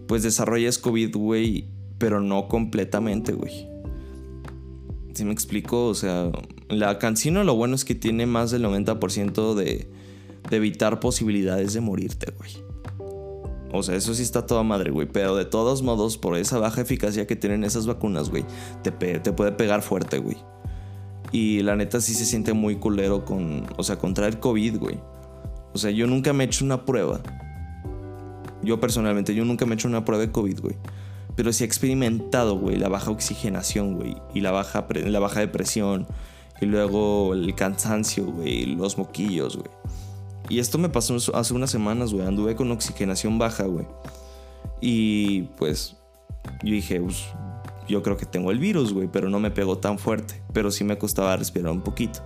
pues 0.07 0.21
desarrolles 0.21 0.77
COVID, 0.77 1.15
güey, 1.15 1.69
pero 1.97 2.21
no 2.21 2.47
completamente, 2.47 3.31
güey. 3.31 3.70
Si 5.13 5.25
me 5.25 5.33
explico? 5.33 5.87
O 5.87 5.95
sea, 5.95 6.31
la 6.69 6.99
cancino 6.99 7.43
lo 7.43 7.55
bueno 7.55 7.75
es 7.75 7.85
que 7.85 7.95
tiene 7.95 8.25
más 8.25 8.51
del 8.51 8.63
90% 8.63 9.55
de, 9.55 9.87
de 10.49 10.57
evitar 10.57 10.99
posibilidades 10.99 11.73
de 11.73 11.81
morirte, 11.81 12.31
güey. 12.37 12.51
O 13.73 13.83
sea, 13.83 13.95
eso 13.95 14.13
sí 14.13 14.21
está 14.21 14.45
toda 14.45 14.63
madre, 14.63 14.91
güey. 14.91 15.07
Pero 15.07 15.35
de 15.35 15.45
todos 15.45 15.81
modos, 15.81 16.17
por 16.17 16.35
esa 16.35 16.59
baja 16.59 16.81
eficacia 16.81 17.25
que 17.25 17.35
tienen 17.35 17.63
esas 17.63 17.87
vacunas, 17.87 18.29
güey, 18.29 18.45
te, 18.83 18.91
te 18.91 19.31
puede 19.31 19.51
pegar 19.53 19.81
fuerte, 19.81 20.19
güey. 20.19 20.37
Y 21.31 21.61
la 21.61 21.75
neta 21.75 22.01
sí 22.01 22.13
se 22.13 22.25
siente 22.25 22.53
muy 22.53 22.75
culero 22.75 23.23
con, 23.23 23.65
o 23.77 23.83
sea, 23.83 23.97
contraer 23.97 24.39
COVID, 24.39 24.77
güey. 24.77 24.99
O 25.73 25.77
sea, 25.77 25.91
yo 25.91 26.05
nunca 26.05 26.33
me 26.33 26.43
he 26.43 26.47
hecho 26.47 26.65
una 26.65 26.85
prueba. 26.85 27.21
Yo 28.61 28.79
personalmente, 28.79 29.33
yo 29.33 29.45
nunca 29.45 29.65
me 29.65 29.73
he 29.73 29.75
hecho 29.75 29.87
una 29.87 30.03
prueba 30.03 30.25
de 30.25 30.31
COVID, 30.31 30.59
güey. 30.59 30.75
Pero 31.41 31.53
sí 31.53 31.63
he 31.63 31.65
experimentado, 31.65 32.55
güey, 32.55 32.77
la 32.77 32.87
baja 32.87 33.09
oxigenación, 33.09 33.95
güey. 33.95 34.15
Y 34.31 34.41
la 34.41 34.51
baja, 34.51 34.85
la 34.93 35.19
baja 35.19 35.39
depresión. 35.39 36.05
Y 36.61 36.67
luego 36.67 37.33
el 37.33 37.55
cansancio, 37.55 38.25
güey. 38.25 38.67
Los 38.67 38.99
moquillos, 38.99 39.57
güey. 39.57 39.71
Y 40.49 40.59
esto 40.59 40.77
me 40.77 40.87
pasó 40.87 41.15
hace 41.33 41.53
unas 41.55 41.71
semanas, 41.71 42.13
güey. 42.13 42.27
Anduve 42.27 42.55
con 42.55 42.69
oxigenación 42.71 43.39
baja, 43.39 43.63
güey. 43.63 43.87
Y 44.81 45.41
pues 45.57 45.97
yo 46.61 46.73
dije, 46.73 47.01
pues, 47.01 47.25
yo 47.87 48.03
creo 48.03 48.17
que 48.17 48.27
tengo 48.27 48.51
el 48.51 48.59
virus, 48.59 48.93
güey. 48.93 49.09
Pero 49.11 49.27
no 49.27 49.39
me 49.39 49.49
pegó 49.49 49.79
tan 49.79 49.97
fuerte. 49.97 50.43
Pero 50.53 50.69
sí 50.69 50.83
me 50.83 50.99
costaba 50.99 51.35
respirar 51.37 51.71
un 51.71 51.81
poquito. 51.81 52.19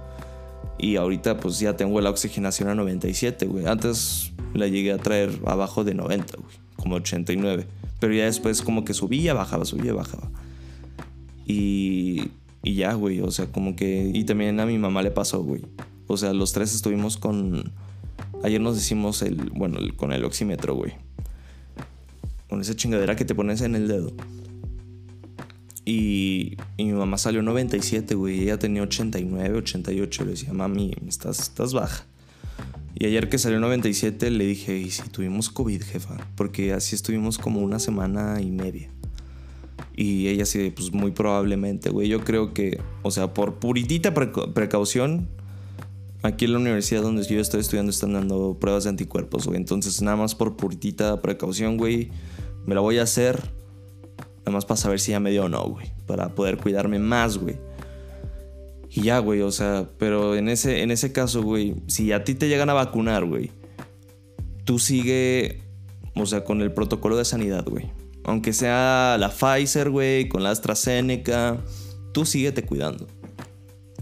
Y 0.77 0.97
ahorita 0.97 1.37
pues 1.37 1.57
ya 1.59 1.77
tengo 1.77 2.01
la 2.01 2.09
oxigenación 2.09 2.67
a 2.67 2.75
97, 2.75 3.45
güey. 3.45 3.65
Antes 3.65 4.33
la 4.53 4.67
llegué 4.67 4.91
a 4.91 4.97
traer 4.97 5.39
abajo 5.45 5.85
de 5.85 5.93
90, 5.93 6.35
güey. 6.35 6.57
Como 6.75 6.95
89. 6.95 7.65
Pero 7.99 8.13
ya 8.13 8.25
después 8.25 8.61
como 8.61 8.85
que 8.85 8.93
subía, 8.93 9.33
bajaba, 9.33 9.65
subía, 9.65 9.93
bajaba. 9.93 10.29
Y, 11.45 12.31
y 12.63 12.75
ya, 12.75 12.93
güey. 12.93 13.21
O 13.21 13.31
sea, 13.31 13.47
como 13.47 13.75
que... 13.75 14.11
Y 14.13 14.23
también 14.25 14.59
a 14.59 14.65
mi 14.65 14.77
mamá 14.77 15.01
le 15.01 15.11
pasó, 15.11 15.43
güey. 15.43 15.61
O 16.07 16.17
sea, 16.17 16.33
los 16.33 16.53
tres 16.53 16.73
estuvimos 16.73 17.17
con... 17.17 17.71
Ayer 18.43 18.61
nos 18.61 18.77
hicimos 18.77 19.21
el... 19.21 19.35
Bueno, 19.55 19.79
con 19.95 20.11
el 20.11 20.23
oxímetro, 20.25 20.75
güey. 20.75 20.93
Con 22.49 22.61
esa 22.61 22.75
chingadera 22.75 23.15
que 23.15 23.25
te 23.25 23.33
pones 23.33 23.61
en 23.61 23.75
el 23.75 23.87
dedo. 23.87 24.11
Y, 25.85 26.57
mi 26.79 26.91
mamá 26.93 27.19
salió 27.19 27.43
97, 27.43 28.15
güey. 28.15 28.41
Ella 28.41 28.57
tenía 28.57 28.81
89, 28.81 29.57
88. 29.59 30.25
Le 30.25 30.31
decía, 30.31 30.51
mami, 30.51 30.93
estás, 31.07 31.39
estás 31.39 31.73
baja. 31.73 32.05
Y 32.95 33.05
ayer 33.05 33.29
que 33.29 33.37
salió 33.37 33.59
97 33.59 34.31
le 34.31 34.45
dije, 34.45 34.77
¿y 34.77 34.89
si 34.89 35.03
tuvimos 35.09 35.49
COVID, 35.49 35.83
jefa? 35.83 36.17
Porque 36.35 36.73
así 36.73 36.95
estuvimos 36.95 37.37
como 37.37 37.59
una 37.59 37.79
semana 37.79 38.41
y 38.41 38.51
media. 38.51 38.89
Y 39.95 40.27
ella 40.27 40.45
sí, 40.45 40.71
pues 40.75 40.93
muy 40.93 41.11
probablemente, 41.11 41.89
güey. 41.89 42.07
Yo 42.07 42.23
creo 42.23 42.53
que, 42.53 42.79
o 43.03 43.11
sea, 43.11 43.33
por 43.33 43.55
puritita 43.55 44.13
precaución, 44.13 45.27
aquí 46.23 46.45
en 46.45 46.53
la 46.53 46.59
universidad 46.59 47.01
donde 47.01 47.23
yo 47.23 47.39
estoy 47.39 47.59
estudiando 47.59 47.91
están 47.91 48.13
dando 48.13 48.57
pruebas 48.59 48.85
de 48.85 48.91
anticuerpos, 48.91 49.45
güey. 49.45 49.57
Entonces, 49.57 50.01
nada 50.01 50.17
más 50.17 50.33
por 50.33 50.55
puritita 50.55 51.21
precaución, 51.21 51.77
güey, 51.77 52.11
me 52.65 52.75
la 52.75 52.81
voy 52.81 52.97
a 52.99 53.03
hacer 53.03 53.53
Nada 54.45 54.57
más 54.57 54.65
para 54.65 54.77
saber 54.77 54.99
si 54.99 55.11
ya 55.11 55.19
me 55.19 55.31
dio 55.31 55.45
o 55.45 55.49
no, 55.49 55.63
güey. 55.63 55.91
Para 56.05 56.35
poder 56.35 56.57
cuidarme 56.57 56.99
más, 56.99 57.39
güey. 57.39 57.57
Y 58.95 59.01
ya, 59.01 59.19
güey, 59.19 59.41
o 59.41 59.51
sea, 59.51 59.89
pero 59.97 60.35
en 60.35 60.47
ese, 60.47 60.81
en 60.81 60.89
ese 60.89 61.11
caso, 61.11 61.43
güey, 61.43 61.75
si 61.87 62.13
a 62.13 62.23
ti 62.23 62.33
te 62.33 62.47
llegan 62.47 62.69
a 62.69 62.73
vacunar, 62.73 63.25
güey, 63.25 63.51
tú 64.63 64.79
sigue, 64.79 65.63
o 66.15 66.25
sea, 66.25 66.45
con 66.45 66.61
el 66.61 66.71
protocolo 66.71 67.17
de 67.17 67.25
sanidad, 67.25 67.65
güey. 67.65 67.91
Aunque 68.23 68.53
sea 68.53 69.17
la 69.19 69.29
Pfizer, 69.29 69.89
güey, 69.89 70.29
con 70.29 70.43
la 70.43 70.51
AstraZeneca, 70.51 71.61
tú 72.13 72.25
síguete 72.25 72.63
cuidando. 72.63 73.05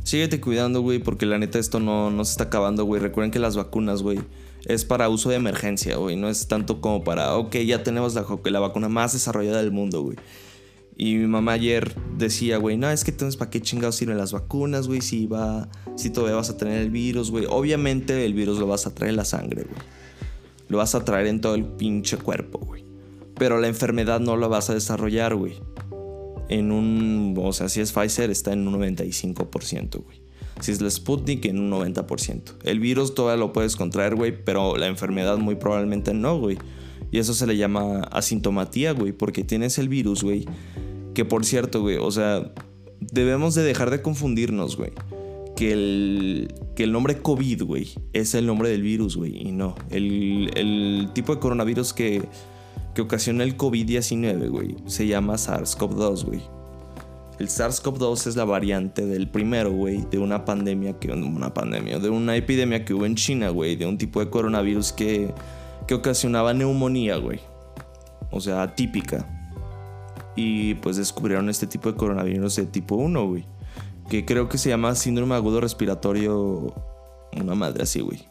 Síguete 0.03 0.39
cuidando, 0.39 0.81
güey, 0.81 0.99
porque 0.99 1.25
la 1.25 1.39
neta 1.39 1.57
esto 1.57 1.79
no, 1.79 2.11
no 2.11 2.23
se 2.23 2.33
está 2.33 2.43
acabando, 2.43 2.85
güey. 2.85 3.01
Recuerden 3.01 3.31
que 3.31 3.39
las 3.39 3.55
vacunas, 3.55 4.03
güey, 4.03 4.19
es 4.65 4.85
para 4.85 5.09
uso 5.09 5.31
de 5.31 5.37
emergencia, 5.37 5.95
güey. 5.95 6.17
No 6.17 6.29
es 6.29 6.47
tanto 6.47 6.81
como 6.81 7.03
para, 7.03 7.35
ok, 7.35 7.55
ya 7.65 7.81
tenemos 7.81 8.13
la, 8.13 8.27
la 8.43 8.59
vacuna 8.59 8.89
más 8.89 9.13
desarrollada 9.13 9.57
del 9.57 9.71
mundo, 9.71 10.03
güey. 10.03 10.17
Y 10.95 11.15
mi 11.15 11.27
mamá 11.27 11.53
ayer 11.53 11.95
decía, 12.17 12.57
güey, 12.57 12.77
no, 12.77 12.89
es 12.89 13.03
que 13.03 13.11
entonces 13.11 13.37
para 13.37 13.49
qué 13.49 13.61
chingados 13.61 13.95
sirven 13.95 14.17
las 14.17 14.31
vacunas, 14.31 14.87
güey, 14.87 15.01
si 15.01 15.25
va, 15.25 15.69
si 15.95 16.09
todavía 16.09 16.35
vas 16.35 16.49
a 16.49 16.57
tener 16.57 16.79
el 16.79 16.91
virus, 16.91 17.31
güey. 17.31 17.45
Obviamente 17.49 18.25
el 18.25 18.33
virus 18.33 18.59
lo 18.59 18.67
vas 18.67 18.85
a 18.85 18.93
traer 18.93 19.11
en 19.11 19.17
la 19.17 19.25
sangre, 19.25 19.63
güey. 19.63 19.81
Lo 20.67 20.77
vas 20.77 20.95
a 20.95 21.03
traer 21.03 21.27
en 21.27 21.41
todo 21.41 21.55
el 21.55 21.65
pinche 21.65 22.17
cuerpo, 22.17 22.59
güey. 22.59 22.85
Pero 23.35 23.59
la 23.59 23.67
enfermedad 23.67 24.19
no 24.19 24.37
la 24.37 24.47
vas 24.47 24.69
a 24.69 24.73
desarrollar, 24.73 25.35
güey. 25.35 25.55
En 26.49 26.71
un, 26.71 27.35
o 27.37 27.53
sea, 27.53 27.69
si 27.69 27.81
es 27.81 27.91
Pfizer 27.91 28.29
está 28.29 28.53
en 28.53 28.67
un 28.67 28.79
95%, 28.79 30.03
güey. 30.03 30.21
Si 30.59 30.71
es 30.71 30.81
la 30.81 30.89
Sputnik, 30.89 31.45
en 31.45 31.59
un 31.59 31.71
90%. 31.71 32.53
El 32.63 32.79
virus 32.79 33.15
todavía 33.15 33.39
lo 33.39 33.53
puedes 33.53 33.75
contraer, 33.75 34.15
güey, 34.15 34.43
pero 34.43 34.77
la 34.77 34.87
enfermedad 34.87 35.37
muy 35.37 35.55
probablemente 35.55 36.13
no, 36.13 36.39
güey. 36.39 36.57
Y 37.13 37.19
eso 37.19 37.35
se 37.35 37.45
le 37.45 37.55
llama 37.55 37.99
asintomatía, 38.11 38.91
güey, 38.91 39.11
porque 39.11 39.43
tienes 39.43 39.77
el 39.77 39.87
virus, 39.87 40.23
güey. 40.23 40.45
Que 41.13 41.25
por 41.25 41.45
cierto, 41.45 41.81
güey, 41.81 41.97
o 41.97 42.09
sea, 42.09 42.51
debemos 42.99 43.53
de 43.53 43.61
dejar 43.61 43.91
de 43.91 44.01
confundirnos, 44.01 44.77
güey. 44.77 44.93
Que 45.55 45.73
el, 45.73 46.55
que 46.75 46.85
el 46.85 46.91
nombre 46.91 47.19
COVID, 47.19 47.65
güey, 47.65 47.89
es 48.13 48.33
el 48.33 48.47
nombre 48.47 48.69
del 48.69 48.81
virus, 48.81 49.15
güey. 49.15 49.47
Y 49.47 49.51
no, 49.51 49.75
el, 49.91 50.49
el 50.55 51.11
tipo 51.13 51.35
de 51.35 51.39
coronavirus 51.39 51.93
que, 51.93 52.23
que 52.95 53.03
ocasiona 53.03 53.43
el 53.43 53.57
COVID-19, 53.57 54.49
güey, 54.49 54.75
se 54.87 55.05
llama 55.05 55.35
SARS-CoV-2, 55.35 56.25
güey. 56.25 56.41
El 57.37 57.47
SARS-CoV-2 57.47 58.25
es 58.25 58.35
la 58.35 58.45
variante 58.45 59.05
del 59.05 59.29
primero, 59.29 59.71
güey, 59.71 60.03
de 60.09 60.17
una 60.17 60.45
pandemia 60.45 60.97
que 60.97 61.11
una 61.11 61.53
pandemia, 61.53 61.99
de 61.99 62.09
una 62.09 62.35
epidemia 62.35 62.83
que 62.83 62.95
hubo 62.95 63.05
en 63.05 63.13
China, 63.13 63.49
güey, 63.49 63.75
de 63.75 63.85
un 63.85 63.99
tipo 63.99 64.19
de 64.19 64.31
coronavirus 64.31 64.93
que 64.93 65.31
que 65.87 65.93
ocasionaba 65.93 66.53
neumonía, 66.53 67.17
güey. 67.17 67.39
O 68.31 68.39
sea, 68.39 68.63
atípica. 68.63 69.27
Y 70.35 70.75
pues 70.75 70.97
descubrieron 70.97 71.49
este 71.49 71.67
tipo 71.67 71.91
de 71.91 71.97
coronavirus 71.97 72.55
de 72.55 72.65
tipo 72.65 72.95
1, 72.95 73.27
güey. 73.27 73.45
Que 74.09 74.25
creo 74.25 74.49
que 74.49 74.57
se 74.57 74.69
llama 74.69 74.95
síndrome 74.95 75.35
agudo 75.35 75.61
respiratorio. 75.61 76.73
Una 77.35 77.55
madre 77.55 77.83
así, 77.83 78.01
güey. 78.01 78.27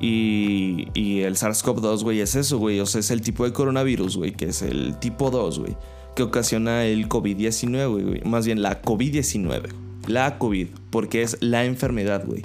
Y, 0.00 0.88
y 0.94 1.20
el 1.20 1.36
SARS-CoV-2, 1.36 2.02
güey, 2.02 2.20
es 2.20 2.34
eso, 2.34 2.58
güey. 2.58 2.80
O 2.80 2.86
sea, 2.86 3.00
es 3.00 3.10
el 3.10 3.20
tipo 3.20 3.44
de 3.44 3.52
coronavirus, 3.52 4.16
güey, 4.16 4.32
que 4.32 4.46
es 4.46 4.62
el 4.62 4.98
tipo 4.98 5.30
2, 5.30 5.58
güey. 5.58 5.76
Que 6.14 6.22
ocasiona 6.22 6.84
el 6.84 7.08
COVID-19, 7.08 8.04
güey. 8.06 8.22
Más 8.24 8.46
bien 8.46 8.62
la 8.62 8.82
COVID-19. 8.82 9.68
La 10.06 10.38
COVID, 10.38 10.68
porque 10.90 11.22
es 11.22 11.36
la 11.40 11.64
enfermedad, 11.64 12.24
güey. 12.26 12.42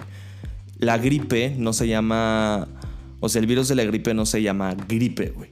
La 0.78 0.98
gripe 0.98 1.56
no 1.58 1.72
se 1.72 1.88
llama 1.88 2.68
o 3.20 3.30
sea, 3.30 3.42
el 3.42 3.48
virus 3.48 3.68
de 3.68 3.76
la 3.76 3.84
gripe 3.84 4.14
no 4.14 4.26
se 4.26 4.42
llama 4.42 4.76
gripe, 4.88 5.30
güey. 5.30 5.52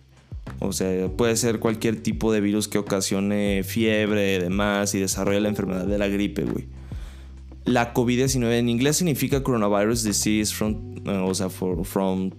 O 0.59 0.71
sea, 0.71 1.09
puede 1.09 1.35
ser 1.35 1.59
cualquier 1.59 2.01
tipo 2.01 2.31
de 2.31 2.41
virus 2.41 2.67
que 2.67 2.77
ocasione 2.77 3.63
fiebre, 3.63 4.39
demás, 4.39 4.93
y 4.95 4.99
desarrolle 4.99 5.41
la 5.41 5.49
enfermedad 5.49 5.85
de 5.85 5.97
la 5.97 6.07
gripe, 6.07 6.43
güey. 6.43 6.67
La 7.65 7.93
COVID-19 7.93 8.59
en 8.59 8.69
inglés 8.69 8.97
significa 8.97 9.41
Coronavirus 9.41 10.03
Disease 10.03 10.53
from, 10.53 10.95
eh, 11.05 11.11
o 11.11 11.33
sea, 11.33 11.49
from 11.49 12.31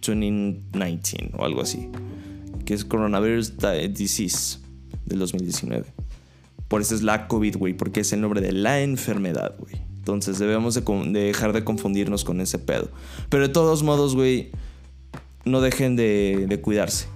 2019 0.00 1.32
o 1.36 1.44
algo 1.44 1.62
así. 1.62 1.88
Que 2.64 2.74
es 2.74 2.84
Coronavirus 2.84 3.54
Disease 3.92 4.58
del 5.06 5.18
2019. 5.18 5.86
Por 6.68 6.80
eso 6.80 6.94
es 6.94 7.02
la 7.02 7.26
COVID, 7.26 7.56
güey, 7.56 7.74
porque 7.74 8.00
es 8.00 8.12
el 8.12 8.20
nombre 8.20 8.40
de 8.40 8.52
la 8.52 8.80
enfermedad, 8.80 9.56
güey. 9.58 9.89
Entonces 10.14 10.38
debemos 10.38 10.74
de, 10.74 10.82
dejar 11.12 11.52
de 11.52 11.64
confundirnos 11.64 12.24
con 12.24 12.40
ese 12.40 12.58
pedo. 12.58 12.88
Pero 13.28 13.46
de 13.46 13.52
todos 13.52 13.82
modos, 13.82 14.14
güey, 14.14 14.50
no 15.44 15.60
dejen 15.60 15.96
de, 15.96 16.60
cuidarse. 16.62 17.06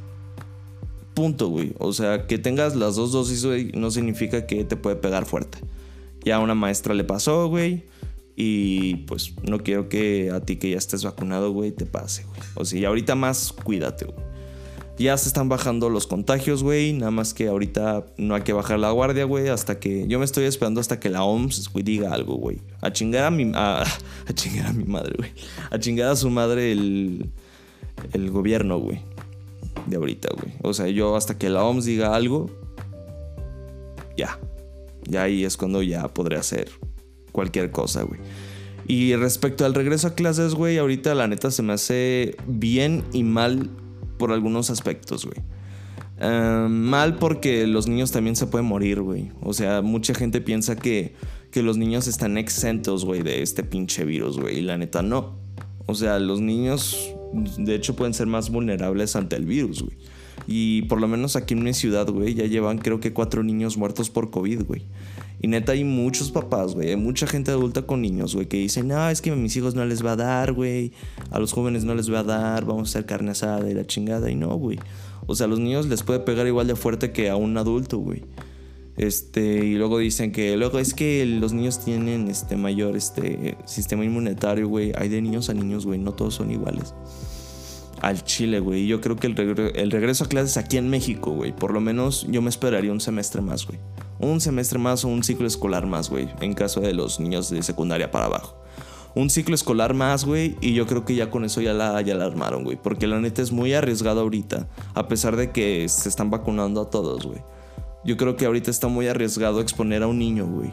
Punto, 1.15 1.49
güey. 1.49 1.75
O 1.79 1.93
sea, 1.93 2.27
que 2.27 2.39
tengas 2.39 2.77
las 2.77 2.97
dos 2.97 3.13
dosis, 3.13 3.45
güey, 3.45 3.73
no 3.73 3.91
significa 3.91 4.47
que 4.47 4.65
te 4.65 4.77
puede 4.77 4.97
pegar 4.97 5.27
fuerte. 5.27 5.59
Ya 6.25 6.37
a 6.37 6.41
una 6.41 6.55
maestra 6.55 6.95
le 6.95 7.05
pasó, 7.05 7.49
güey. 7.49 7.85
Y 8.37 8.97
pues 9.07 9.35
no 9.43 9.63
quiero 9.63 9.89
que 9.89 10.31
a 10.33 10.41
ti 10.41 10.57
que 10.57 10.71
ya 10.71 10.79
estés 10.79 11.05
vacunado, 11.05 11.53
güey, 11.53 11.71
te 11.71 11.87
pase, 11.87 12.25
güey. 12.25 12.41
O 12.55 12.65
sea, 12.65 12.81
y 12.81 12.85
ahorita 12.85 13.15
más 13.15 13.53
cuídate, 13.53 14.07
güey. 14.07 14.34
Ya 14.97 15.17
se 15.17 15.27
están 15.27 15.49
bajando 15.49 15.91
los 15.91 16.07
contagios, 16.07 16.63
güey. 16.63 16.93
Nada 16.93 17.11
más 17.11 17.35
que 17.35 17.49
ahorita 17.49 18.07
no 18.17 18.37
hay 18.37 18.43
que 18.43 18.53
bajar 18.53 18.79
la 18.79 18.93
guardia, 18.93 19.25
güey. 19.25 19.49
Hasta 19.49 19.81
que. 19.81 20.07
Yo 20.07 20.21
me 20.21 20.25
estoy 20.25 20.45
esperando 20.45 20.81
hasta 20.81 21.01
que 21.01 21.11
la 21.11 21.25
OMS, 21.25 21.69
güey, 21.73 21.83
diga 21.83 22.13
algo, 22.13 22.37
güey. 22.37 22.59
A 22.81 22.93
chingar 22.93 23.25
a 23.25 23.31
mi. 23.31 23.51
A, 23.55 23.83
a 24.29 24.33
chingar 24.33 24.67
a 24.67 24.73
mi 24.73 24.85
madre, 24.85 25.15
güey. 25.19 25.33
A 25.71 25.79
chingar 25.79 26.09
a 26.09 26.17
su 26.17 26.31
madre 26.31 26.71
el. 26.71 27.31
El 28.13 28.31
gobierno, 28.31 28.79
güey. 28.79 29.01
De 29.87 29.97
ahorita, 29.97 30.29
güey. 30.41 30.55
O 30.63 30.73
sea, 30.75 30.89
yo 30.89 31.17
hasta 31.17 31.39
que 31.39 31.49
la 31.49 31.65
OMS 31.65 31.85
diga 31.85 32.15
algo. 32.15 32.51
Ya. 34.17 34.39
Ya 35.07 35.25
ahí 35.25 35.45
es 35.45 35.57
cuando 35.57 35.83
ya 35.83 36.07
podré 36.09 36.37
hacer 36.37 36.71
cualquier 37.33 37.73
cosa, 37.73 38.05
güey. 38.05 38.21
Y 38.87 39.17
respecto 39.17 39.65
al 39.65 39.75
regreso 39.75 40.09
a 40.09 40.15
clases, 40.15 40.55
güey, 40.55 40.79
ahorita 40.79 41.15
la 41.15 41.27
neta 41.27 41.51
se 41.51 41.63
me 41.63 41.73
hace 41.73 42.37
bien 42.47 43.03
y 43.13 43.23
mal 43.23 43.71
por 44.19 44.33
algunos 44.33 44.71
aspectos, 44.71 45.27
güey. 45.27 45.39
Em, 46.19 46.71
mal 46.71 47.17
porque 47.17 47.67
los 47.67 47.89
niños 47.89 48.13
también 48.13 48.37
se 48.37 48.47
pueden 48.47 48.67
morir, 48.67 49.01
güey. 49.01 49.31
O 49.43 49.53
sea, 49.53 49.83
mucha 49.83 50.15
gente 50.15 50.41
piensa 50.41 50.77
que, 50.77 51.15
que 51.51 51.63
los 51.63 51.77
niños 51.77 52.07
están 52.07 52.39
exentos, 52.39 53.05
güey, 53.05 53.23
de 53.23 53.43
este 53.43 53.63
pinche 53.63 54.05
virus, 54.05 54.39
güey. 54.39 54.59
Y 54.59 54.63
la 54.63 54.79
neta 54.79 55.03
no. 55.03 55.37
O 55.87 55.95
sea, 55.95 56.19
los 56.19 56.41
niños, 56.41 57.15
de 57.59 57.75
hecho, 57.75 57.97
pueden 57.97 58.15
ser 58.15 58.27
más 58.27 58.51
vulnerables 58.51 59.17
ante 59.17 59.37
el 59.37 59.45
virus, 59.45 59.83
güey. 59.83 59.97
Y 60.47 60.83
por 60.83 61.01
lo 61.01 61.09
menos 61.09 61.37
aquí 61.37 61.55
en 61.55 61.63
mi 61.63 61.73
ciudad, 61.73 62.09
güey, 62.09 62.35
ya 62.35 62.45
llevan 62.45 62.79
creo 62.79 63.01
que 63.01 63.13
cuatro 63.13 63.43
niños 63.43 63.77
muertos 63.77 64.11
por 64.11 64.31
COVID, 64.31 64.65
güey. 64.65 64.83
Y 65.41 65.49
neta 65.49 65.73
hay 65.73 65.85
muchos 65.85 66.31
papás, 66.31 66.75
güey, 66.75 66.91
hay 66.91 66.97
mucha 66.97 67.27
gente 67.27 67.51
adulta 67.51 67.83
con 67.83 68.01
niños, 68.01 68.35
güey, 68.35 68.47
que 68.47 68.57
dicen, 68.59 68.89
no, 68.89 69.09
es 69.11 69.21
que 69.21 69.31
a 69.31 69.37
mis 69.37 69.57
hijos 69.57 69.75
no 69.75 69.85
les 69.85 70.05
va 70.05 70.13
a 70.13 70.17
dar, 70.17 70.53
güey, 70.53 70.93
a 71.31 71.39
los 71.39 71.53
jóvenes 71.53 71.85
no 71.85 71.95
les 71.95 72.11
va 72.13 72.21
a 72.21 72.25
dar, 72.25 72.65
vamos 72.65 72.89
a 72.89 72.91
hacer 72.91 73.07
carne 73.07 73.33
asada 73.33 73.71
y 73.71 73.75
la 73.75 73.87
chingada, 73.87 74.31
y 74.31 74.37
no, 74.37 74.57
güey. 74.57 74.79
O 75.27 75.35
sea, 75.35 75.47
a 75.47 75.49
los 75.49 75.59
niños 75.59 75.87
les 75.87 76.03
puede 76.03 76.21
pegar 76.21 76.47
igual 76.47 76.67
de 76.67 76.77
fuerte 76.77 77.13
que 77.13 77.29
a 77.29 77.37
un 77.37 77.57
adulto, 77.59 77.99
güey. 77.99 78.23
Este, 78.97 79.65
y 79.67 79.75
luego 79.75 79.99
dicen 79.99 80.31
que 80.31 80.57
luego 80.57 80.79
es 80.79 80.95
que 80.95 81.27
los 81.27 81.53
niños 81.53 81.85
tienen 81.85 82.29
este 82.29 82.57
mayor 82.57 82.97
este 82.97 83.59
sistema 83.67 84.05
inmunitario, 84.05 84.69
güey. 84.69 84.93
Hay 84.97 85.09
de 85.09 85.21
niños 85.21 85.51
a 85.51 85.55
niños, 85.55 85.85
güey, 85.85 85.99
no 85.99 86.13
todos 86.13 86.35
son 86.35 86.53
iguales 86.53 86.95
al 88.05 88.23
Chile, 88.23 88.61
güey. 88.61 88.87
Yo 88.87 89.01
creo 89.01 89.17
que 89.17 89.27
el, 89.27 89.91
regreso 89.91 90.25
a 90.25 90.29
clases 90.29 90.59
aquí 90.59 90.77
en 90.77 90.91
México, 90.91 91.31
güey, 91.31 91.57
por 91.57 91.73
lo 91.73 91.81
menos 91.81 92.27
yo 92.29 92.43
me 92.43 92.51
esperaría 92.51 92.93
un 92.93 93.01
semestre 93.01 93.41
más, 93.41 93.67
güey. 93.67 93.79
Un 94.19 94.41
semestre 94.41 94.79
más 94.79 95.05
o 95.05 95.09
un 95.09 95.25
ciclo 95.25 95.47
escolar 95.47 95.87
más, 95.87 96.11
güey, 96.11 96.29
en 96.41 96.53
caso 96.53 96.81
de 96.81 96.93
los 96.93 97.19
niños 97.19 97.49
de 97.49 97.63
secundaria 97.63 98.11
para 98.11 98.27
abajo. 98.27 98.57
Un 99.15 99.31
ciclo 99.31 99.55
escolar 99.55 99.95
más, 99.95 100.25
güey, 100.27 100.57
y 100.61 100.75
yo 100.75 100.87
creo 100.87 101.05
que 101.05 101.15
ya 101.15 101.31
con 101.31 101.45
eso 101.45 101.61
ya 101.63 101.73
la, 101.73 102.01
ya 102.03 102.15
la 102.15 102.27
armaron, 102.27 102.65
güey. 102.65 102.77
Porque 102.77 103.07
la 103.07 103.21
neta 103.21 103.41
es 103.41 103.53
muy 103.53 103.73
arriesgado 103.73 104.21
ahorita, 104.21 104.69
a 104.93 105.09
pesar 105.09 105.37
de 105.37 105.51
que 105.51 105.89
se 105.89 106.09
están 106.09 106.31
vacunando 106.31 106.83
a 106.83 106.91
todos, 106.91 107.25
güey. 107.25 107.39
Yo 108.05 108.19
creo 108.19 108.37
que 108.37 108.45
ahorita 108.45 108.71
está 108.71 108.89
muy 108.89 109.09
arriesgado 109.09 109.61
exponer 109.61 110.03
a 110.03 110.09
un 110.09 110.19
niño, 110.19 110.47
güey. 110.47 110.73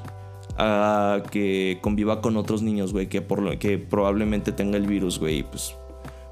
A 0.57 1.23
que 1.31 1.79
conviva 1.81 2.19
con 2.19 2.35
otros 2.35 2.61
niños, 2.61 2.91
güey, 2.91 3.07
que, 3.07 3.25
que 3.57 3.77
probablemente 3.77 4.51
tenga 4.51 4.77
el 4.77 4.85
virus, 4.85 5.17
güey. 5.17 5.43
Pues 5.43 5.75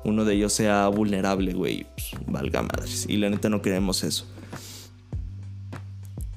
uno 0.03 0.25
de 0.25 0.35
ellos 0.35 0.53
sea 0.53 0.87
vulnerable, 0.87 1.53
güey, 1.53 1.85
pues, 1.95 2.11
valga 2.27 2.61
madres. 2.61 3.05
Y 3.07 3.17
la 3.17 3.29
neta 3.29 3.49
no 3.49 3.61
queremos 3.61 4.03
eso. 4.03 4.25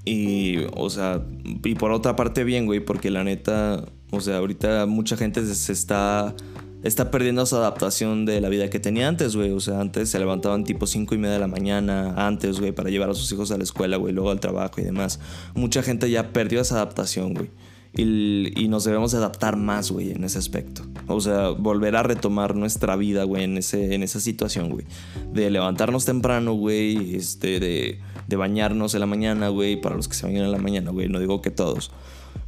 Y, 0.05 0.59
o 0.75 0.91
sea, 0.91 1.23
y 1.65 1.75
por 1.77 1.93
otra 1.93 2.17
parte 2.17 2.45
bien, 2.45 2.67
güey, 2.67 2.81
porque 2.81 3.11
la 3.11 3.23
neta, 3.23 3.85
o 4.11 4.21
sea, 4.21 4.39
ahorita 4.39 4.87
mucha 4.87 5.17
gente 5.17 5.45
se 5.55 5.73
está, 5.73 6.35
está 6.83 7.11
perdiendo 7.11 7.43
esa 7.43 7.59
adaptación 7.59 8.25
de 8.25 8.41
la 8.41 8.49
vida 8.49 8.69
que 8.69 8.81
tenía 8.81 9.07
antes, 9.07 9.37
güey. 9.37 9.53
O 9.53 9.61
sea, 9.61 9.81
antes 9.81 10.11
se 10.11 10.19
levantaban 10.19 10.65
tipo 10.65 10.87
5 10.87 11.15
y 11.15 11.19
media 11.19 11.35
de 11.35 11.41
la 11.41 11.47
mañana, 11.47 12.15
antes, 12.27 12.59
güey, 12.59 12.73
para 12.73 12.91
llevar 12.91 13.11
a 13.11 13.15
sus 13.15 13.31
hijos 13.31 13.53
a 13.53 13.59
la 13.59 13.63
escuela, 13.63 13.97
güey, 13.97 14.13
luego 14.13 14.31
al 14.31 14.41
trabajo 14.41 14.81
y 14.81 14.85
demás. 14.85 15.21
Mucha 15.55 15.83
gente 15.83 16.11
ya 16.11 16.33
perdió 16.33 16.61
esa 16.61 16.77
adaptación, 16.77 17.35
güey. 17.35 17.51
Y, 17.95 18.69
nos 18.69 18.85
debemos 18.85 19.13
adaptar 19.13 19.57
más, 19.57 19.91
güey, 19.91 20.13
en 20.13 20.25
ese 20.25 20.39
aspecto. 20.39 20.83
O 21.09 21.21
sea, 21.21 21.51
volver 21.51 21.95
a 21.97 22.03
retomar 22.03 22.55
nuestra 22.55 22.97
vida, 22.97 23.25
güey, 23.25 23.45
en, 23.45 23.59
ese, 23.59 23.95
en 23.95 24.03
esa 24.03 24.19
situación, 24.19 24.71
güey. 24.71 24.87
De 25.33 25.51
levantarnos 25.51 26.07
temprano, 26.07 26.55
güey, 26.55 27.17
este, 27.17 27.61
de, 27.61 28.01
de 28.29 28.37
bañarnos 28.37 28.95
en 28.95 29.01
la 29.01 29.07
mañana, 29.07 29.51
güey, 29.51 29.79
para 29.79 29.95
los 29.95 30.09
que 30.09 30.15
se 30.15 30.25
bañan 30.25 30.45
en 30.45 30.53
la 30.53 30.59
mañana, 30.59 30.91
güey, 30.91 31.09
no 31.09 31.21
digo 31.21 31.43
que 31.43 31.51
todos. 31.51 31.91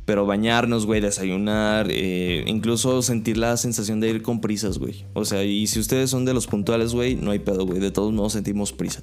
Pero 0.06 0.24
bañarnos, 0.24 0.86
güey, 0.86 1.00
desayunar, 1.00 1.88
eh, 1.90 2.44
incluso 2.46 3.02
sentir 3.02 3.36
la 3.36 3.56
sensación 3.58 4.00
de 4.00 4.10
ir 4.10 4.22
con 4.22 4.40
prisas, 4.40 4.78
güey. 4.78 5.04
O 5.12 5.24
sea, 5.24 5.44
y 5.44 5.66
si 5.66 5.78
ustedes 5.78 6.10
son 6.10 6.24
de 6.24 6.34
los 6.34 6.46
puntuales, 6.46 6.92
güey, 6.94 7.16
no 7.16 7.30
hay 7.30 7.38
pedo, 7.38 7.66
güey. 7.66 7.80
De 7.80 7.90
todos 7.90 8.12
modos 8.12 8.34
sentimos 8.34 8.72
prisa. 8.72 9.02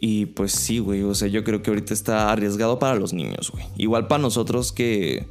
Y 0.00 0.26
pues 0.26 0.52
sí, 0.52 0.78
güey, 0.78 1.02
o 1.02 1.14
sea, 1.14 1.28
yo 1.28 1.44
creo 1.44 1.62
que 1.62 1.70
ahorita 1.70 1.92
está 1.92 2.32
arriesgado 2.32 2.78
para 2.78 2.94
los 2.94 3.12
niños, 3.12 3.50
güey. 3.52 3.66
Igual 3.76 4.06
para 4.06 4.22
nosotros 4.22 4.72
que, 4.72 5.26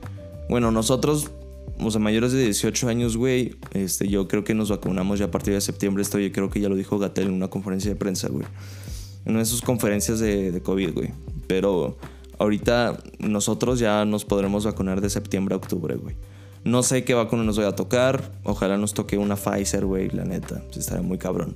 bueno, 0.47 0.69
nosotros, 0.69 1.31
o 1.79 1.89
sea, 1.89 1.99
mayores 1.99 2.33
de 2.33 2.43
18 2.43 2.87
años, 2.87 3.17
güey, 3.17 3.55
este, 3.73 4.07
yo 4.07 4.27
creo 4.27 4.43
que 4.43 4.53
nos 4.53 4.69
vacunamos 4.69 5.17
ya 5.17 5.25
a 5.25 5.31
partir 5.31 5.55
de 5.55 5.61
septiembre. 5.61 6.03
Esto 6.03 6.19
yo 6.19 6.31
creo 6.31 6.51
que 6.51 6.59
ya 6.59 6.69
lo 6.69 6.75
dijo 6.75 6.99
Gatel 6.99 7.27
en 7.27 7.33
una 7.33 7.47
conferencia 7.47 7.89
de 7.89 7.95
prensa, 7.95 8.29
güey. 8.29 8.45
En 9.25 9.31
una 9.31 9.39
de 9.39 9.45
sus 9.45 9.63
conferencias 9.63 10.19
de, 10.19 10.61
COVID, 10.63 10.93
güey. 10.93 11.13
Pero 11.47 11.97
ahorita 12.37 13.01
nosotros 13.17 13.79
ya 13.79 14.05
nos 14.05 14.23
podremos 14.23 14.65
vacunar 14.65 15.01
de 15.01 15.09
septiembre 15.09 15.55
a 15.55 15.57
octubre, 15.57 15.95
güey. 15.95 16.15
No 16.63 16.83
sé 16.83 17.03
qué 17.05 17.15
vacuna 17.15 17.43
nos 17.43 17.55
voy 17.55 17.65
a 17.65 17.75
tocar. 17.75 18.39
Ojalá 18.43 18.77
nos 18.77 18.93
toque 18.93 19.17
una 19.17 19.35
Pfizer, 19.35 19.85
güey, 19.85 20.09
la 20.09 20.25
neta. 20.25 20.61
Estaría 20.75 21.01
muy 21.01 21.17
cabrón. 21.17 21.55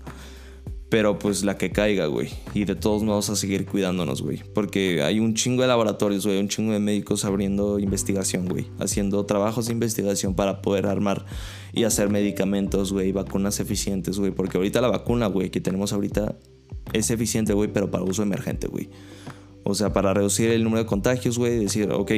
Pero 0.93 1.17
pues 1.17 1.43
la 1.43 1.57
que 1.57 1.71
caiga, 1.71 2.05
güey. 2.05 2.29
Y 2.53 2.65
de 2.65 2.75
todos 2.75 3.01
modos 3.01 3.27
a 3.31 3.35
seguir 3.35 3.65
cuidándonos, 3.65 4.21
güey. 4.21 4.43
Porque 4.53 5.01
hay 5.01 5.19
un 5.19 5.33
chingo 5.33 5.63
de 5.63 5.67
laboratorios, 5.67 6.23
güey. 6.23 6.39
Un 6.39 6.49
chingo 6.49 6.71
de 6.71 6.77
médicos 6.77 7.25
abriendo 7.25 7.79
investigación, 7.79 8.47
güey. 8.47 8.67
Haciendo 8.77 9.25
trabajos 9.25 9.65
de 9.65 9.71
investigación 9.71 10.35
para 10.35 10.61
poder 10.61 10.85
armar 10.85 11.25
y 11.73 11.85
hacer 11.85 12.11
medicamentos, 12.11 12.93
güey. 12.93 13.11
Vacunas 13.11 13.59
eficientes, 13.59 14.19
güey. 14.19 14.29
Porque 14.29 14.57
ahorita 14.57 14.81
la 14.81 14.87
vacuna, 14.87 15.25
güey, 15.25 15.49
que 15.49 15.59
tenemos 15.59 15.93
ahorita 15.93 16.37
es 16.93 17.09
eficiente, 17.09 17.53
güey, 17.53 17.73
pero 17.73 17.89
para 17.89 18.03
uso 18.03 18.21
emergente, 18.21 18.67
güey. 18.67 18.87
O 19.63 19.73
sea, 19.73 19.93
para 19.93 20.13
reducir 20.13 20.51
el 20.51 20.63
número 20.63 20.83
de 20.83 20.87
contagios, 20.87 21.39
güey. 21.39 21.57
Decir, 21.57 21.91
ok. 21.91 22.11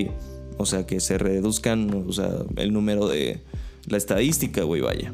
O 0.58 0.65
sea, 0.65 0.86
que 0.86 1.00
se 1.00 1.17
reduzcan, 1.17 2.03
o 2.05 2.12
sea, 2.12 2.29
el 2.58 2.74
número 2.74 3.08
de 3.08 3.39
la 3.88 3.96
estadística, 3.96 4.63
güey, 4.63 4.82
vaya. 4.82 5.13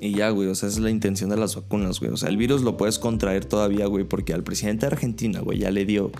Y 0.00 0.14
ya, 0.14 0.30
güey, 0.30 0.48
o 0.48 0.54
sea, 0.54 0.68
esa 0.68 0.78
es 0.78 0.82
la 0.82 0.90
intención 0.90 1.28
de 1.28 1.36
las 1.36 1.56
vacunas, 1.56 2.00
güey. 2.00 2.10
O 2.10 2.16
sea, 2.16 2.30
el 2.30 2.38
virus 2.38 2.62
lo 2.62 2.78
puedes 2.78 2.98
contraer 2.98 3.44
todavía, 3.44 3.86
güey, 3.86 4.04
porque 4.04 4.32
al 4.32 4.42
presidente 4.42 4.86
de 4.86 4.92
Argentina, 4.92 5.40
güey, 5.40 5.58
ya 5.58 5.70
le 5.70 5.84
dio 5.84 6.10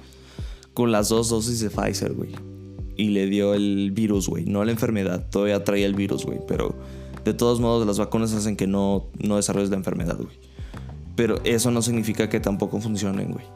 con 0.74 0.92
las 0.92 1.08
dos 1.08 1.30
dosis 1.30 1.60
de 1.60 1.70
Pfizer, 1.70 2.12
güey. 2.12 2.30
Y 2.96 3.08
le 3.08 3.26
dio 3.26 3.54
el 3.54 3.90
virus, 3.92 4.28
güey, 4.28 4.44
no 4.44 4.62
la 4.64 4.72
enfermedad. 4.72 5.26
Todavía 5.30 5.64
trae 5.64 5.84
el 5.84 5.94
virus, 5.94 6.26
güey, 6.26 6.40
pero 6.46 6.74
de 7.24 7.32
todos 7.32 7.60
modos 7.60 7.86
las 7.86 7.98
vacunas 7.98 8.32
hacen 8.34 8.56
que 8.56 8.66
no, 8.66 9.08
no 9.18 9.36
desarrolles 9.36 9.70
la 9.70 9.76
enfermedad, 9.76 10.16
güey. 10.16 10.36
Pero 11.16 11.40
eso 11.44 11.70
no 11.70 11.80
significa 11.80 12.28
que 12.28 12.40
tampoco 12.40 12.80
funcionen, 12.80 13.32
güey. 13.32 13.46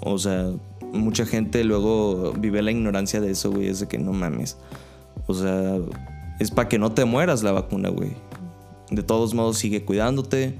O 0.00 0.18
sea, 0.18 0.50
mucha 0.92 1.26
gente 1.26 1.62
luego 1.62 2.32
vive 2.32 2.62
la 2.62 2.72
ignorancia 2.72 3.20
de 3.20 3.30
eso, 3.30 3.52
güey, 3.52 3.68
es 3.68 3.80
de 3.80 3.88
que 3.88 3.98
no 3.98 4.12
mames. 4.12 4.56
O 5.26 5.34
sea, 5.34 5.78
es 6.40 6.50
para 6.50 6.68
que 6.68 6.78
no 6.78 6.92
te 6.92 7.04
mueras 7.04 7.42
la 7.42 7.52
vacuna, 7.52 7.88
güey. 7.88 8.16
De 8.90 9.02
todos 9.02 9.34
modos, 9.34 9.58
sigue 9.58 9.84
cuidándote. 9.84 10.56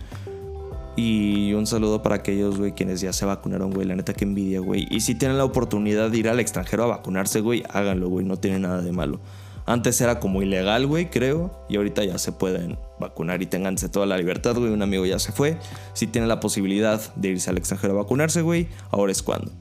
Y 0.97 1.53
un 1.53 1.67
saludo 1.69 2.03
para 2.03 2.17
aquellos, 2.17 2.59
güey, 2.59 2.73
quienes 2.73 3.01
ya 3.01 3.13
se 3.13 3.25
vacunaron, 3.25 3.71
güey. 3.71 3.87
La 3.87 3.95
neta 3.95 4.15
que 4.15 4.25
envidia, 4.25 4.59
güey. 4.59 4.87
Y 4.91 5.01
si 5.01 5.15
tienen 5.15 5.39
la 5.39 5.45
oportunidad 5.45 6.11
de 6.11 6.19
ir 6.19 6.29
al 6.29 6.41
extranjero 6.41 6.83
a 6.83 6.87
vacunarse, 6.89 7.41
güey, 7.41 7.63
háganlo, 7.71 8.09
güey. 8.09 8.27
No 8.27 8.37
tiene 8.37 8.59
nada 8.59 8.83
de 8.83 8.91
malo. 8.91 9.21
Antes 9.65 10.01
era 10.01 10.19
como 10.19 10.43
ilegal, 10.43 10.89
güey, 10.89 11.09
creo. 11.09 11.53
Y 11.69 11.77
ahorita 11.77 12.05
ya 12.05 12.19
se 12.19 12.33
pueden 12.33 12.79
vacunar 12.99 13.41
y 13.43 13.47
tenganse 13.47 13.89
toda 13.89 14.07
la 14.07 14.19
libertad, 14.19 14.57
güey. 14.57 14.73
Un 14.73 14.83
amigo 14.83 15.07
ya 15.07 15.21
se 15.21 15.31
fue. 15.31 15.57
Si 15.93 16.09
tienen 16.09 16.29
la 16.29 16.41
posibilidad 16.41 17.15
de 17.15 17.29
irse 17.29 17.49
al 17.49 17.59
extranjero 17.59 17.95
a 17.95 18.03
vacunarse, 18.03 18.43
güey, 18.43 18.67
ahora 18.91 19.13
es 19.13 19.23
cuando. 19.23 19.53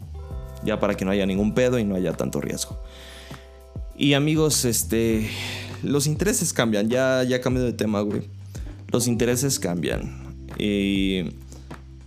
Ya 0.63 0.79
para 0.79 0.95
que 0.95 1.05
no 1.05 1.12
haya 1.12 1.27
ningún 1.27 1.53
pedo 1.53 1.77
y 1.77 1.83
no 1.83 1.93
haya 1.93 2.13
tanto 2.13 2.41
riesgo. 2.41 2.82
Y 3.95 4.13
amigos, 4.13 4.65
este. 4.65 5.30
Los 5.84 6.08
intereses 6.08 6.51
cambian. 6.51 6.89
Ya, 6.89 7.21
ya 7.21 7.41
cambiado 7.41 7.67
de 7.67 7.73
tema, 7.73 8.01
güey 8.01 8.37
los 8.91 9.08
intereses 9.08 9.60
cambian. 9.60 10.36
Y 10.58 11.23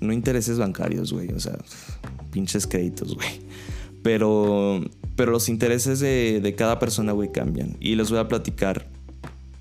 no 0.01 0.13
intereses 0.13 0.59
bancarios, 0.59 1.13
güey. 1.13 1.31
O 1.33 1.41
sea, 1.41 1.59
pinches 2.31 2.67
créditos, 2.67 3.15
güey. 3.15 3.29
Pero, 4.03 4.83
pero 5.17 5.31
los 5.31 5.49
intereses 5.49 6.01
de, 6.01 6.41
de 6.43 6.55
cada 6.55 6.79
persona, 6.79 7.13
güey, 7.13 7.31
cambian. 7.31 7.77
Y 7.81 7.97
les 7.97 8.11
voy 8.11 8.19
a 8.19 8.29
platicar 8.29 8.89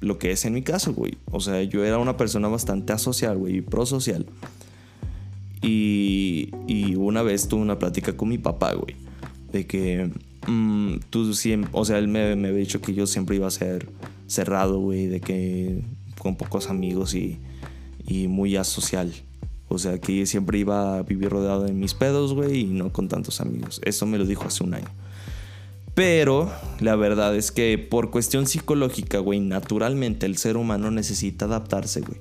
lo 0.02 0.18
que 0.18 0.32
es 0.32 0.46
en 0.46 0.54
mi 0.54 0.62
caso, 0.62 0.94
güey. 0.94 1.18
O 1.32 1.40
sea, 1.40 1.62
yo 1.64 1.84
era 1.84 1.98
una 1.98 2.18
persona 2.18 2.48
bastante 2.48 2.94
asocial, 2.94 3.38
güey, 3.38 3.58
y 3.58 3.62
prosocial. 3.62 4.26
Y, 5.62 6.52
y 6.68 6.96
una 6.96 7.22
vez 7.22 7.48
tuve 7.48 7.62
una 7.62 7.80
plática 7.80 8.16
con 8.16 8.30
mi 8.30 8.38
papá, 8.38 8.74
güey. 8.74 8.96
De 9.52 9.68
que 9.68 10.10
mm, 10.48 11.00
tú 11.10 11.34
siempre, 11.34 11.70
o 11.74 11.84
sea, 11.84 11.98
él 11.98 12.08
me, 12.08 12.36
me 12.36 12.48
había 12.48 12.60
dicho 12.60 12.82
que 12.82 12.94
yo 12.94 13.06
siempre 13.08 13.36
iba 13.36 13.48
a 13.48 13.52
ser 13.52 13.90
cerrado, 14.28 14.80
güey. 14.80 15.08
De 15.08 15.20
que 15.20 15.84
con 16.20 16.36
pocos 16.36 16.70
amigos 16.70 17.16
y, 17.16 17.40
muy 18.28 18.56
asocial. 18.56 19.12
O 19.68 19.78
sea, 19.78 20.00
que 20.00 20.26
siempre 20.26 20.60
iba 20.60 20.98
a 20.98 21.04
vivir 21.04 21.30
rodeado 21.30 21.64
de 21.64 21.74
mis 21.74 21.94
pedos, 21.94 22.34
güey, 22.34 22.62
y 22.62 22.66
no 22.66 22.92
con 22.92 23.08
tantos 23.08 23.40
amigos. 23.40 23.82
Eso 23.84 24.06
me 24.06 24.18
lo 24.18 24.26
dijo 24.26 24.46
hace 24.46 24.64
un 24.64 24.74
año. 24.74 24.90
Pero 25.94 26.52
la 26.80 26.96
verdad 26.96 27.36
es 27.36 27.52
que 27.52 27.78
por 27.78 28.10
cuestión 28.10 28.48
psicológica, 28.48 29.20
güey, 29.20 29.40
naturalmente 29.40 30.26
el 30.26 30.38
ser 30.38 30.58
humano 30.58 30.92
necesita 30.92 31.46
adaptarse, 31.46 32.02
güey. 32.02 32.20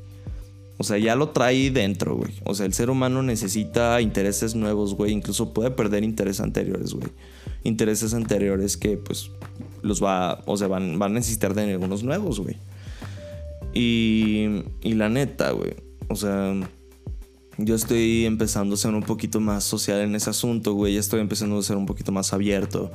O 0.79 0.85
sea, 0.85 0.97
ya 0.97 1.17
lo 1.17 1.31
trae 1.31 1.71
dentro, 1.71 2.17
güey. 2.17 2.33
O 2.45 2.55
sea, 2.55 2.65
el 2.65 2.73
ser 2.73 2.89
humano 2.89 3.23
necesita 3.23 4.01
intereses 4.01 4.55
nuevos, 4.55 4.95
güey. 4.95 5.13
Incluso 5.13 5.53
puede 5.53 5.73
perder 5.73 6.05
intereses 6.05 6.41
anteriores, 6.41 6.95
güey. 6.95 7.09
Intereses 7.65 8.15
anteriores 8.15 8.77
que, 8.77 8.97
pues, 8.97 9.33
los 9.83 10.03
va, 10.03 10.43
o 10.47 10.57
sea, 10.57 10.69
van, 10.69 10.99
van 10.99 11.13
a 11.13 11.15
necesitar 11.15 11.55
de 11.55 11.73
algunos 11.73 12.05
nuevos, 12.05 12.39
güey. 12.39 12.57
Y, 13.79 14.65
y 14.83 14.95
la 14.95 15.09
neta, 15.09 15.53
güey. 15.53 15.77
O 16.09 16.17
sea, 16.17 16.53
yo 17.59 17.77
estoy 17.77 18.27
empezando 18.27 18.75
a 18.75 18.77
ser 18.77 18.93
un 18.93 19.05
poquito 19.05 19.39
más 19.39 19.63
social 19.63 20.01
en 20.01 20.17
ese 20.17 20.31
asunto, 20.31 20.73
güey. 20.73 20.95
Ya 20.95 21.01
estoy 21.01 21.21
empezando 21.21 21.57
a 21.57 21.63
ser 21.63 21.77
un 21.77 21.87
poquito 21.87 22.11
más 22.11 22.33
abierto. 22.33 22.91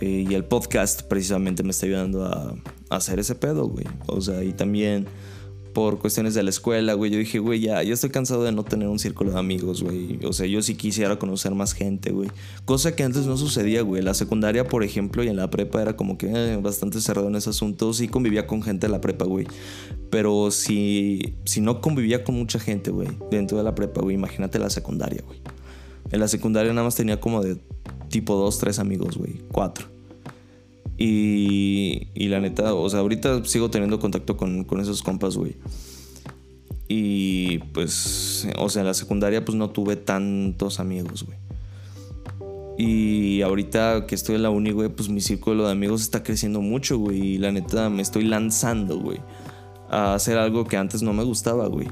Eh, 0.00 0.24
y 0.30 0.34
el 0.34 0.44
podcast 0.44 1.02
precisamente 1.02 1.64
me 1.64 1.70
está 1.70 1.86
ayudando 1.86 2.24
a, 2.24 2.54
a 2.88 2.96
hacer 2.96 3.18
ese 3.18 3.34
pedo, 3.34 3.66
güey. 3.66 3.84
O 4.06 4.20
sea, 4.20 4.44
y 4.44 4.52
también 4.52 5.08
por 5.72 5.98
cuestiones 5.98 6.34
de 6.34 6.42
la 6.42 6.50
escuela, 6.50 6.94
güey. 6.94 7.10
Yo 7.10 7.18
dije, 7.18 7.38
güey, 7.38 7.60
ya, 7.60 7.82
ya 7.82 7.94
estoy 7.94 8.10
cansado 8.10 8.44
de 8.44 8.52
no 8.52 8.64
tener 8.64 8.88
un 8.88 8.98
círculo 8.98 9.32
de 9.32 9.38
amigos, 9.38 9.82
güey. 9.82 10.18
O 10.24 10.32
sea, 10.32 10.46
yo 10.46 10.62
sí 10.62 10.74
quisiera 10.74 11.18
conocer 11.18 11.54
más 11.54 11.72
gente, 11.72 12.10
güey. 12.10 12.30
Cosa 12.64 12.94
que 12.94 13.02
antes 13.02 13.26
no 13.26 13.36
sucedía, 13.36 13.82
güey. 13.82 14.02
La 14.02 14.14
secundaria, 14.14 14.66
por 14.66 14.84
ejemplo, 14.84 15.22
y 15.24 15.28
en 15.28 15.36
la 15.36 15.50
prepa 15.50 15.82
era 15.82 15.96
como 15.96 16.18
que 16.18 16.30
eh, 16.32 16.56
bastante 16.56 17.00
cerrado 17.00 17.28
en 17.28 17.36
ese 17.36 17.50
asunto. 17.50 17.92
Sí 17.92 18.08
convivía 18.08 18.46
con 18.46 18.62
gente 18.62 18.86
de 18.86 18.92
la 18.92 19.00
prepa, 19.00 19.24
güey. 19.24 19.46
Pero 20.10 20.50
si, 20.50 21.34
si 21.44 21.60
no 21.60 21.80
convivía 21.80 22.24
con 22.24 22.34
mucha 22.34 22.58
gente, 22.58 22.90
güey, 22.90 23.08
dentro 23.30 23.58
de 23.58 23.64
la 23.64 23.74
prepa, 23.74 24.00
güey, 24.02 24.16
imagínate 24.16 24.58
la 24.58 24.70
secundaria, 24.70 25.22
güey. 25.26 25.40
En 26.10 26.20
la 26.20 26.28
secundaria 26.28 26.72
nada 26.72 26.84
más 26.84 26.96
tenía 26.96 27.20
como 27.20 27.42
de 27.42 27.58
tipo 28.08 28.36
dos, 28.36 28.58
tres 28.58 28.78
amigos, 28.78 29.16
güey. 29.16 29.40
Cuatro. 29.50 29.91
Y, 31.04 32.10
y 32.14 32.28
la 32.28 32.38
neta, 32.38 32.74
o 32.74 32.88
sea, 32.88 33.00
ahorita 33.00 33.44
sigo 33.44 33.70
teniendo 33.70 33.98
contacto 33.98 34.36
con, 34.36 34.62
con 34.62 34.78
esos 34.78 35.02
compas, 35.02 35.36
güey. 35.36 35.56
Y 36.86 37.58
pues, 37.74 38.46
o 38.56 38.68
sea, 38.68 38.82
en 38.82 38.86
la 38.86 38.94
secundaria 38.94 39.44
pues 39.44 39.58
no 39.58 39.70
tuve 39.70 39.96
tantos 39.96 40.78
amigos, 40.78 41.24
güey. 41.24 41.38
Y 42.78 43.42
ahorita 43.42 44.06
que 44.06 44.14
estoy 44.14 44.36
en 44.36 44.44
la 44.44 44.50
uni, 44.50 44.70
güey, 44.70 44.90
pues 44.90 45.08
mi 45.08 45.20
círculo 45.20 45.66
de 45.66 45.72
amigos 45.72 46.02
está 46.02 46.22
creciendo 46.22 46.60
mucho, 46.60 46.96
güey. 46.98 47.20
Y 47.20 47.38
la 47.38 47.50
neta 47.50 47.90
me 47.90 48.00
estoy 48.00 48.22
lanzando, 48.22 49.00
güey, 49.00 49.18
a 49.90 50.14
hacer 50.14 50.38
algo 50.38 50.66
que 50.66 50.76
antes 50.76 51.02
no 51.02 51.12
me 51.12 51.24
gustaba, 51.24 51.66
güey. 51.66 51.88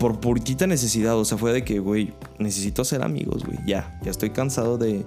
Por 0.00 0.18
purita 0.18 0.66
necesidad, 0.66 1.16
o 1.16 1.24
sea, 1.24 1.38
fue 1.38 1.52
de 1.52 1.64
que, 1.64 1.78
güey, 1.78 2.12
necesito 2.40 2.82
hacer 2.82 3.04
amigos, 3.04 3.44
güey. 3.44 3.58
Ya, 3.68 4.00
ya 4.02 4.10
estoy 4.10 4.30
cansado 4.30 4.78
de 4.78 5.04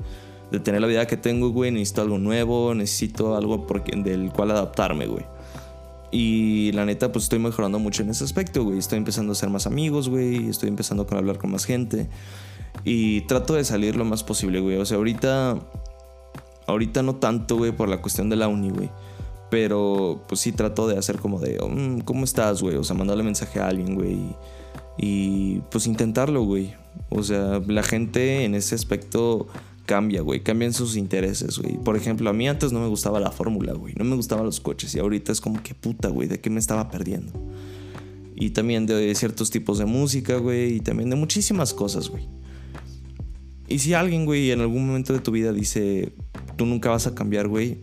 de 0.52 0.60
tener 0.60 0.82
la 0.82 0.88
vida 0.88 1.08
que 1.08 1.18
tengo, 1.18 1.50
güey, 1.50 1.72
necesito 1.72 2.02
algo 2.02 2.18
nuevo, 2.18 2.74
necesito 2.76 3.36
algo 3.36 3.66
del 3.96 4.32
cual 4.32 4.52
adaptarme, 4.52 5.08
güey. 5.08 5.26
Y 6.12 6.74
la 6.74 6.86
neta, 6.86 7.12
pues 7.12 7.24
estoy 7.24 7.40
mejorando 7.40 7.80
mucho 7.80 8.04
en 8.04 8.10
ese 8.10 8.26
aspecto, 8.26 8.66
güey. 8.66 8.78
Estoy 8.78 8.98
empezando 8.98 9.32
a 9.32 9.36
ser 9.36 9.50
más 9.50 9.66
amigos, 9.66 10.10
güey. 10.10 10.50
Estoy 10.50 10.68
empezando 10.68 11.08
a 11.10 11.16
hablar 11.16 11.38
con 11.38 11.52
más 11.52 11.64
gente. 11.64 12.10
Y 12.84 13.22
trato 13.22 13.54
de 13.54 13.64
salir 13.64 13.96
lo 13.96 14.04
más 14.04 14.24
posible, 14.24 14.60
güey. 14.60 14.78
O 14.78 14.86
sea, 14.86 14.98
ahorita. 14.98 15.58
Ahorita 16.68 17.02
no 17.02 17.16
tanto, 17.16 17.58
güey, 17.58 17.72
por 17.72 17.90
la 17.90 18.02
cuestión 18.02 18.30
de 18.30 18.36
la 18.36 18.50
uni, 18.50 18.70
güey. 18.70 18.90
Pero 19.50 20.24
pues 20.28 20.42
sí 20.42 20.52
trato 20.52 20.88
de 20.88 20.98
hacer 20.98 21.18
como 21.18 21.40
de, 21.40 21.60
mm, 21.60 22.02
¿cómo 22.02 22.24
estás, 22.24 22.62
güey? 22.62 22.76
O 22.76 22.84
sea, 22.84 22.96
mandarle 22.96 23.24
mensaje 23.24 23.60
a 23.60 23.68
alguien, 23.68 23.96
güey. 23.96 24.14
Y, 24.14 24.36
y 24.98 25.62
pues 25.72 25.88
intentarlo, 25.88 26.44
güey. 26.44 26.74
O 27.10 27.24
sea, 27.24 27.62
la 27.68 27.84
gente 27.84 28.44
en 28.44 28.56
ese 28.56 28.76
aspecto 28.76 29.48
cambia, 29.86 30.22
güey. 30.22 30.42
Cambian 30.42 30.74
sus 30.74 30.96
intereses, 30.96 31.58
güey. 31.58 31.78
Por 31.78 31.98
ejemplo, 31.98 32.30
a 32.30 32.34
mí 32.34 32.48
antes 32.48 32.72
no 32.72 32.80
me 32.80 32.88
gustaba 32.88 33.20
la 33.20 33.32
fórmula, 33.32 33.74
güey. 33.74 33.94
No 33.96 34.04
me 34.04 34.16
gustaban 34.16 34.46
los 34.46 34.60
coches. 34.60 34.94
Y 34.96 35.00
ahorita 35.00 35.32
es 35.32 35.42
como 35.42 35.62
que 35.62 35.74
puta, 35.74 36.10
güey, 36.10 36.28
¿de 36.28 36.40
qué 36.40 36.50
me 36.50 36.60
estaba 36.60 36.90
perdiendo? 36.90 37.32
Y 38.36 38.52
también 38.52 38.86
de 38.86 39.14
ciertos 39.16 39.52
tipos 39.52 39.78
de 39.78 39.86
música, 39.86 40.38
güey. 40.38 40.76
Y 40.76 40.80
también 40.80 41.10
de 41.10 41.16
muchísimas 41.16 41.74
cosas, 41.74 42.10
güey. 42.10 42.28
Y 43.68 43.80
si 43.80 43.94
alguien, 43.94 44.26
güey, 44.26 44.52
en 44.52 44.62
algún 44.62 44.86
momento 44.86 45.14
de 45.14 45.20
tu 45.20 45.32
vida 45.32 45.54
dice, 45.54 46.14
tú 46.58 46.66
nunca 46.66 46.90
vas 46.90 47.08
a 47.08 47.16
cambiar, 47.16 47.48
güey, 47.48 47.78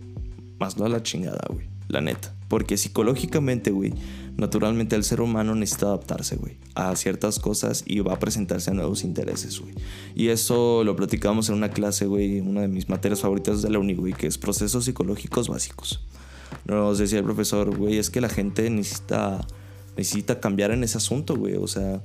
no 0.77 0.85
a 0.85 0.89
la 0.89 1.03
chingada, 1.03 1.41
güey. 1.49 1.67
La 1.89 2.01
neta. 2.01 2.35
Porque 2.49 2.77
psicológicamente, 2.77 3.71
güey, 3.71 3.95
naturalmente 4.39 4.95
el 4.95 5.03
ser 5.03 5.21
humano 5.21 5.55
necesita 5.57 5.87
adaptarse, 5.87 6.37
güey, 6.37 6.57
a 6.75 6.95
ciertas 6.95 7.41
cosas 7.41 7.83
y 7.85 8.01
va 8.01 8.15
a 8.15 8.19
presentarse 8.19 8.71
a 8.71 8.75
nuevos 8.75 9.03
intereses, 9.03 9.61
güey. 9.61 9.75
Y 10.15 10.29
eso 10.29 10.85
lo 10.85 10.95
platicamos 10.95 11.49
en 11.49 11.57
una 11.57 11.71
clase, 11.71 12.07
güey, 12.07 12.41
una 12.41 12.63
de 12.63 12.69
mis 12.69 12.89
materias 12.89 13.21
favoritas 13.21 13.63
de 13.63 13.71
la 13.71 13.81
uni, 13.81 13.97
que 14.15 14.29
es 14.29 14.39
procesos 14.39 14.85
psicológicos 14.85 15.49
básicos. 15.49 16.01
Nos 16.67 16.99
decía 16.99 17.19
el 17.19 17.25
profesor, 17.25 17.77
güey, 17.77 17.99
es 17.99 18.11
que 18.11 18.21
la 18.21 18.29
gente 18.29 18.71
necesita, 18.71 19.45
necesita 19.97 20.39
cambiar 20.39 20.71
en 20.71 20.85
ese 20.85 20.99
asunto, 20.99 21.37
güey. 21.37 21.57
O 21.57 21.67
sea, 21.67 22.01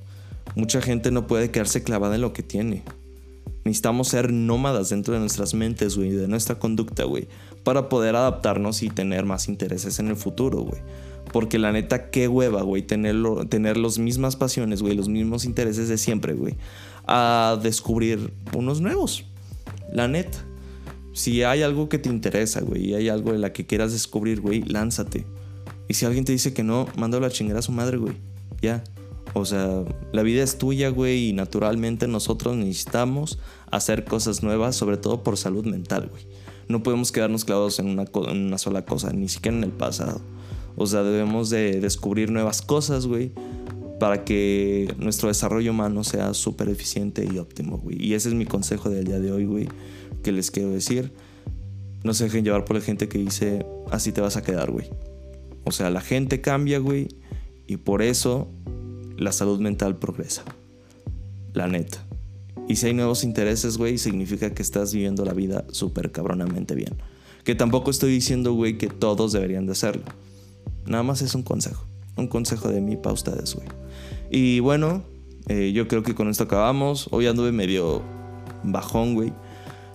mucha 0.55 0.81
gente 0.81 1.11
no 1.11 1.27
puede 1.27 1.51
quedarse 1.51 1.83
clavada 1.83 2.15
en 2.15 2.21
lo 2.21 2.33
que 2.33 2.41
tiene. 2.41 2.83
Necesitamos 3.63 4.07
ser 4.07 4.33
nómadas 4.33 4.89
dentro 4.89 5.13
de 5.13 5.19
nuestras 5.19 5.53
mentes, 5.53 5.95
güey, 5.97 6.09
de 6.09 6.27
nuestra 6.27 6.57
conducta, 6.57 7.03
güey, 7.03 7.27
para 7.63 7.89
poder 7.89 8.15
adaptarnos 8.15 8.81
y 8.81 8.89
tener 8.89 9.23
más 9.23 9.47
intereses 9.47 9.99
en 9.99 10.07
el 10.07 10.15
futuro, 10.15 10.61
güey. 10.61 10.81
Porque 11.33 11.59
la 11.59 11.73
neta, 11.73 12.09
qué 12.11 12.29
hueva, 12.29 12.61
güey, 12.61 12.83
tener 12.83 13.15
las 13.15 13.99
mismas 13.99 14.37
pasiones, 14.37 14.81
güey, 14.81 14.95
los 14.95 15.09
mismos 15.09 15.43
intereses 15.43 15.89
de 15.89 15.97
siempre, 15.97 16.33
güey. 16.35 16.55
A 17.05 17.59
descubrir 17.61 18.31
unos 18.55 18.79
nuevos. 18.79 19.25
La 19.91 20.07
neta. 20.07 20.37
Si 21.11 21.43
hay 21.43 21.63
algo 21.63 21.89
que 21.89 21.97
te 21.97 22.07
interesa, 22.07 22.61
güey, 22.61 22.91
y 22.91 22.93
hay 22.93 23.09
algo 23.09 23.33
de 23.33 23.39
la 23.39 23.51
que 23.51 23.65
quieras 23.65 23.91
descubrir, 23.91 24.39
güey, 24.39 24.61
lánzate. 24.61 25.25
Y 25.89 25.95
si 25.95 26.05
alguien 26.05 26.23
te 26.23 26.31
dice 26.31 26.53
que 26.53 26.63
no, 26.63 26.87
mándalo 26.97 27.25
a 27.25 27.29
chingar 27.29 27.57
a 27.57 27.61
su 27.61 27.71
madre, 27.71 27.97
güey. 27.97 28.13
Ya. 28.61 28.83
O 29.33 29.45
sea, 29.45 29.83
la 30.11 30.21
vida 30.21 30.43
es 30.43 30.59
tuya, 30.59 30.89
güey, 30.89 31.29
y 31.29 31.33
naturalmente 31.33 32.07
nosotros 32.07 32.55
necesitamos 32.55 33.39
hacer 33.71 34.05
cosas 34.05 34.43
nuevas, 34.43 34.75
sobre 34.75 34.97
todo 34.97 35.23
por 35.23 35.37
salud 35.37 35.65
mental, 35.65 36.09
güey. 36.11 36.27
No 36.67 36.83
podemos 36.83 37.11
quedarnos 37.11 37.43
clavados 37.43 37.79
en 37.79 37.87
una 37.87 38.57
sola 38.59 38.85
cosa, 38.85 39.11
ni 39.11 39.27
siquiera 39.27 39.57
en 39.57 39.63
el 39.63 39.71
pasado. 39.71 40.21
O 40.75 40.87
sea, 40.87 41.03
debemos 41.03 41.49
de 41.49 41.79
descubrir 41.79 42.31
nuevas 42.31 42.61
cosas, 42.61 43.05
güey, 43.05 43.31
para 43.99 44.25
que 44.25 44.93
nuestro 44.97 45.29
desarrollo 45.29 45.71
humano 45.71 46.03
sea 46.03 46.33
súper 46.33 46.69
eficiente 46.69 47.27
y 47.31 47.37
óptimo, 47.37 47.77
güey. 47.77 48.03
Y 48.03 48.13
ese 48.15 48.29
es 48.29 48.35
mi 48.35 48.45
consejo 48.45 48.89
del 48.89 49.05
día 49.05 49.19
de 49.19 49.31
hoy, 49.31 49.45
güey, 49.45 49.69
que 50.23 50.31
les 50.31 50.51
quiero 50.51 50.71
decir. 50.71 51.11
No 52.03 52.13
se 52.13 52.25
dejen 52.25 52.43
llevar 52.43 52.65
por 52.65 52.75
la 52.75 52.81
gente 52.81 53.07
que 53.07 53.17
dice, 53.17 53.65
así 53.91 54.11
te 54.11 54.19
vas 54.19 54.35
a 54.35 54.41
quedar, 54.41 54.71
güey. 54.71 54.89
O 55.63 55.71
sea, 55.71 55.89
la 55.89 56.01
gente 56.01 56.41
cambia, 56.41 56.79
güey, 56.79 57.07
y 57.67 57.77
por 57.77 58.01
eso 58.01 58.49
la 59.17 59.31
salud 59.31 59.59
mental 59.59 59.97
progresa. 59.97 60.43
La 61.53 61.67
neta. 61.67 62.05
Y 62.67 62.77
si 62.77 62.87
hay 62.87 62.93
nuevos 62.93 63.23
intereses, 63.23 63.77
güey, 63.77 63.97
significa 63.97 64.53
que 64.53 64.61
estás 64.61 64.93
viviendo 64.93 65.23
la 65.25 65.33
vida 65.33 65.65
súper 65.71 66.11
cabronamente 66.11 66.75
bien. 66.75 66.95
Que 67.43 67.55
tampoco 67.55 67.91
estoy 67.91 68.11
diciendo, 68.11 68.53
güey, 68.53 68.77
que 68.77 68.87
todos 68.87 69.31
deberían 69.33 69.65
de 69.65 69.73
hacerlo. 69.73 70.03
Nada 70.85 71.03
más 71.03 71.21
es 71.21 71.35
un 71.35 71.43
consejo. 71.43 71.85
Un 72.15 72.27
consejo 72.27 72.69
de 72.69 72.81
mí 72.81 72.95
para 72.95 73.13
ustedes, 73.13 73.55
güey. 73.55 73.67
Y 74.29 74.59
bueno, 74.59 75.03
eh, 75.47 75.71
yo 75.73 75.87
creo 75.87 76.03
que 76.03 76.15
con 76.15 76.29
esto 76.29 76.43
acabamos. 76.43 77.07
Hoy 77.11 77.27
anduve 77.27 77.51
medio 77.51 78.01
bajón, 78.63 79.15
güey. 79.15 79.33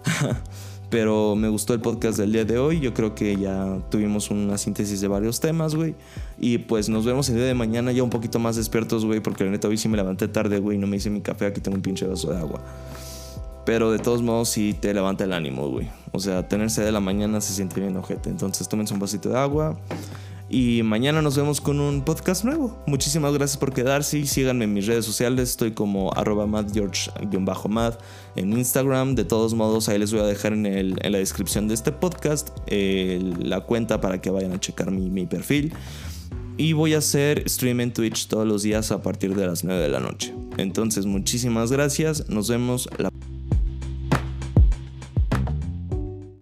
Pero 0.91 1.37
me 1.37 1.49
gustó 1.49 1.75
el 1.75 1.81
podcast 1.81 2.19
del 2.19 2.33
día 2.33 2.45
de 2.47 2.59
hoy. 2.59 2.81
Yo 2.81 2.95
creo 2.95 3.15
que 3.15 3.37
ya 3.37 3.79
tuvimos 3.91 4.31
una 4.31 4.57
síntesis 4.57 5.01
de 5.03 5.09
varios 5.09 5.39
temas, 5.39 5.75
güey. 5.75 5.95
Y 6.39 6.59
pues 6.59 6.89
nos 6.89 7.05
vemos 7.05 7.29
el 7.29 7.37
día 7.37 7.45
de 7.45 7.55
mañana 7.55 7.93
ya 7.93 8.03
un 8.03 8.11
poquito 8.11 8.39
más 8.39 8.57
despiertos, 8.57 9.05
güey. 9.05 9.21
Porque 9.21 9.45
la 9.45 9.51
neta 9.51 9.69
hoy 9.69 9.77
sí 9.77 9.89
me 9.89 9.99
levanté 9.99 10.29
tarde, 10.29 10.59
güey. 10.59 10.79
No 10.79 10.87
me 10.87 10.97
hice 10.97 11.11
mi 11.11 11.21
café. 11.21 11.47
Aquí 11.47 11.61
tengo 11.61 11.77
un 11.77 11.83
pinche 11.83 12.07
vaso 12.07 12.33
de 12.33 12.39
agua. 12.39 12.63
Pero 13.67 13.93
de 13.93 13.99
todos 13.99 14.23
modos 14.23 14.49
sí 14.49 14.75
te 14.81 14.95
levanta 14.95 15.25
el 15.25 15.35
ánimo, 15.35 15.69
güey. 15.69 15.91
O 16.13 16.21
sea, 16.21 16.49
tenerse 16.49 16.83
de 16.83 16.91
la 16.91 17.01
mañana 17.01 17.43
se 17.43 17.53
siente 17.53 17.83
bien 17.83 17.95
ojete. 17.99 18.31
Entonces 18.31 18.67
tómense 18.67 18.95
un 18.95 19.01
vasito 19.01 19.29
de 19.29 19.39
agua. 19.39 19.79
Y 20.51 20.83
mañana 20.83 21.21
nos 21.21 21.37
vemos 21.37 21.61
con 21.61 21.79
un 21.79 22.03
podcast 22.03 22.45
nuevo. 22.45 22.83
Muchísimas 22.87 23.35
gracias 23.35 23.59
por 23.59 23.75
quedarse. 23.75 24.25
Síganme 24.27 24.65
en 24.65 24.73
mis 24.73 24.87
redes 24.87 25.05
sociales. 25.05 25.51
Estoy 25.51 25.73
como 25.73 26.11
arroba 26.15 26.47
madgeorge-mad 26.47 27.95
en 28.35 28.53
Instagram. 28.53 29.15
De 29.15 29.25
todos 29.25 29.53
modos, 29.53 29.91
ahí 29.91 29.99
les 29.99 30.11
voy 30.11 30.21
a 30.23 30.27
dejar 30.27 30.55
en, 30.55 30.95
la 30.95 31.19
descripción 31.19 31.69
de 31.69 31.75
este 31.75 31.93
podcast 31.93 32.49
la 32.69 33.61
cuenta 33.61 34.01
para 34.01 34.21
que 34.23 34.31
vayan 34.31 34.53
a 34.53 34.61
checar 34.61 34.91
mi, 34.91 35.27
perfil. 35.27 35.75
Y 36.57 36.73
voy 36.73 36.95
a 36.95 36.99
hacer 36.99 37.49
stream 37.49 37.81
en 37.81 37.93
Twitch 37.93 38.27
todos 38.27 38.47
los 38.47 38.63
días 38.63 38.91
a 38.91 39.03
partir 39.03 39.35
de 39.35 39.47
las 39.47 39.65
9 39.65 39.81
de 39.81 39.89
la 39.89 40.01
noche. 40.01 40.35
Entonces, 40.57 41.05
muchísimas 41.05 41.71
gracias. 41.71 42.29
Nos 42.29 42.49
vemos 42.49 42.89
la 42.97 43.11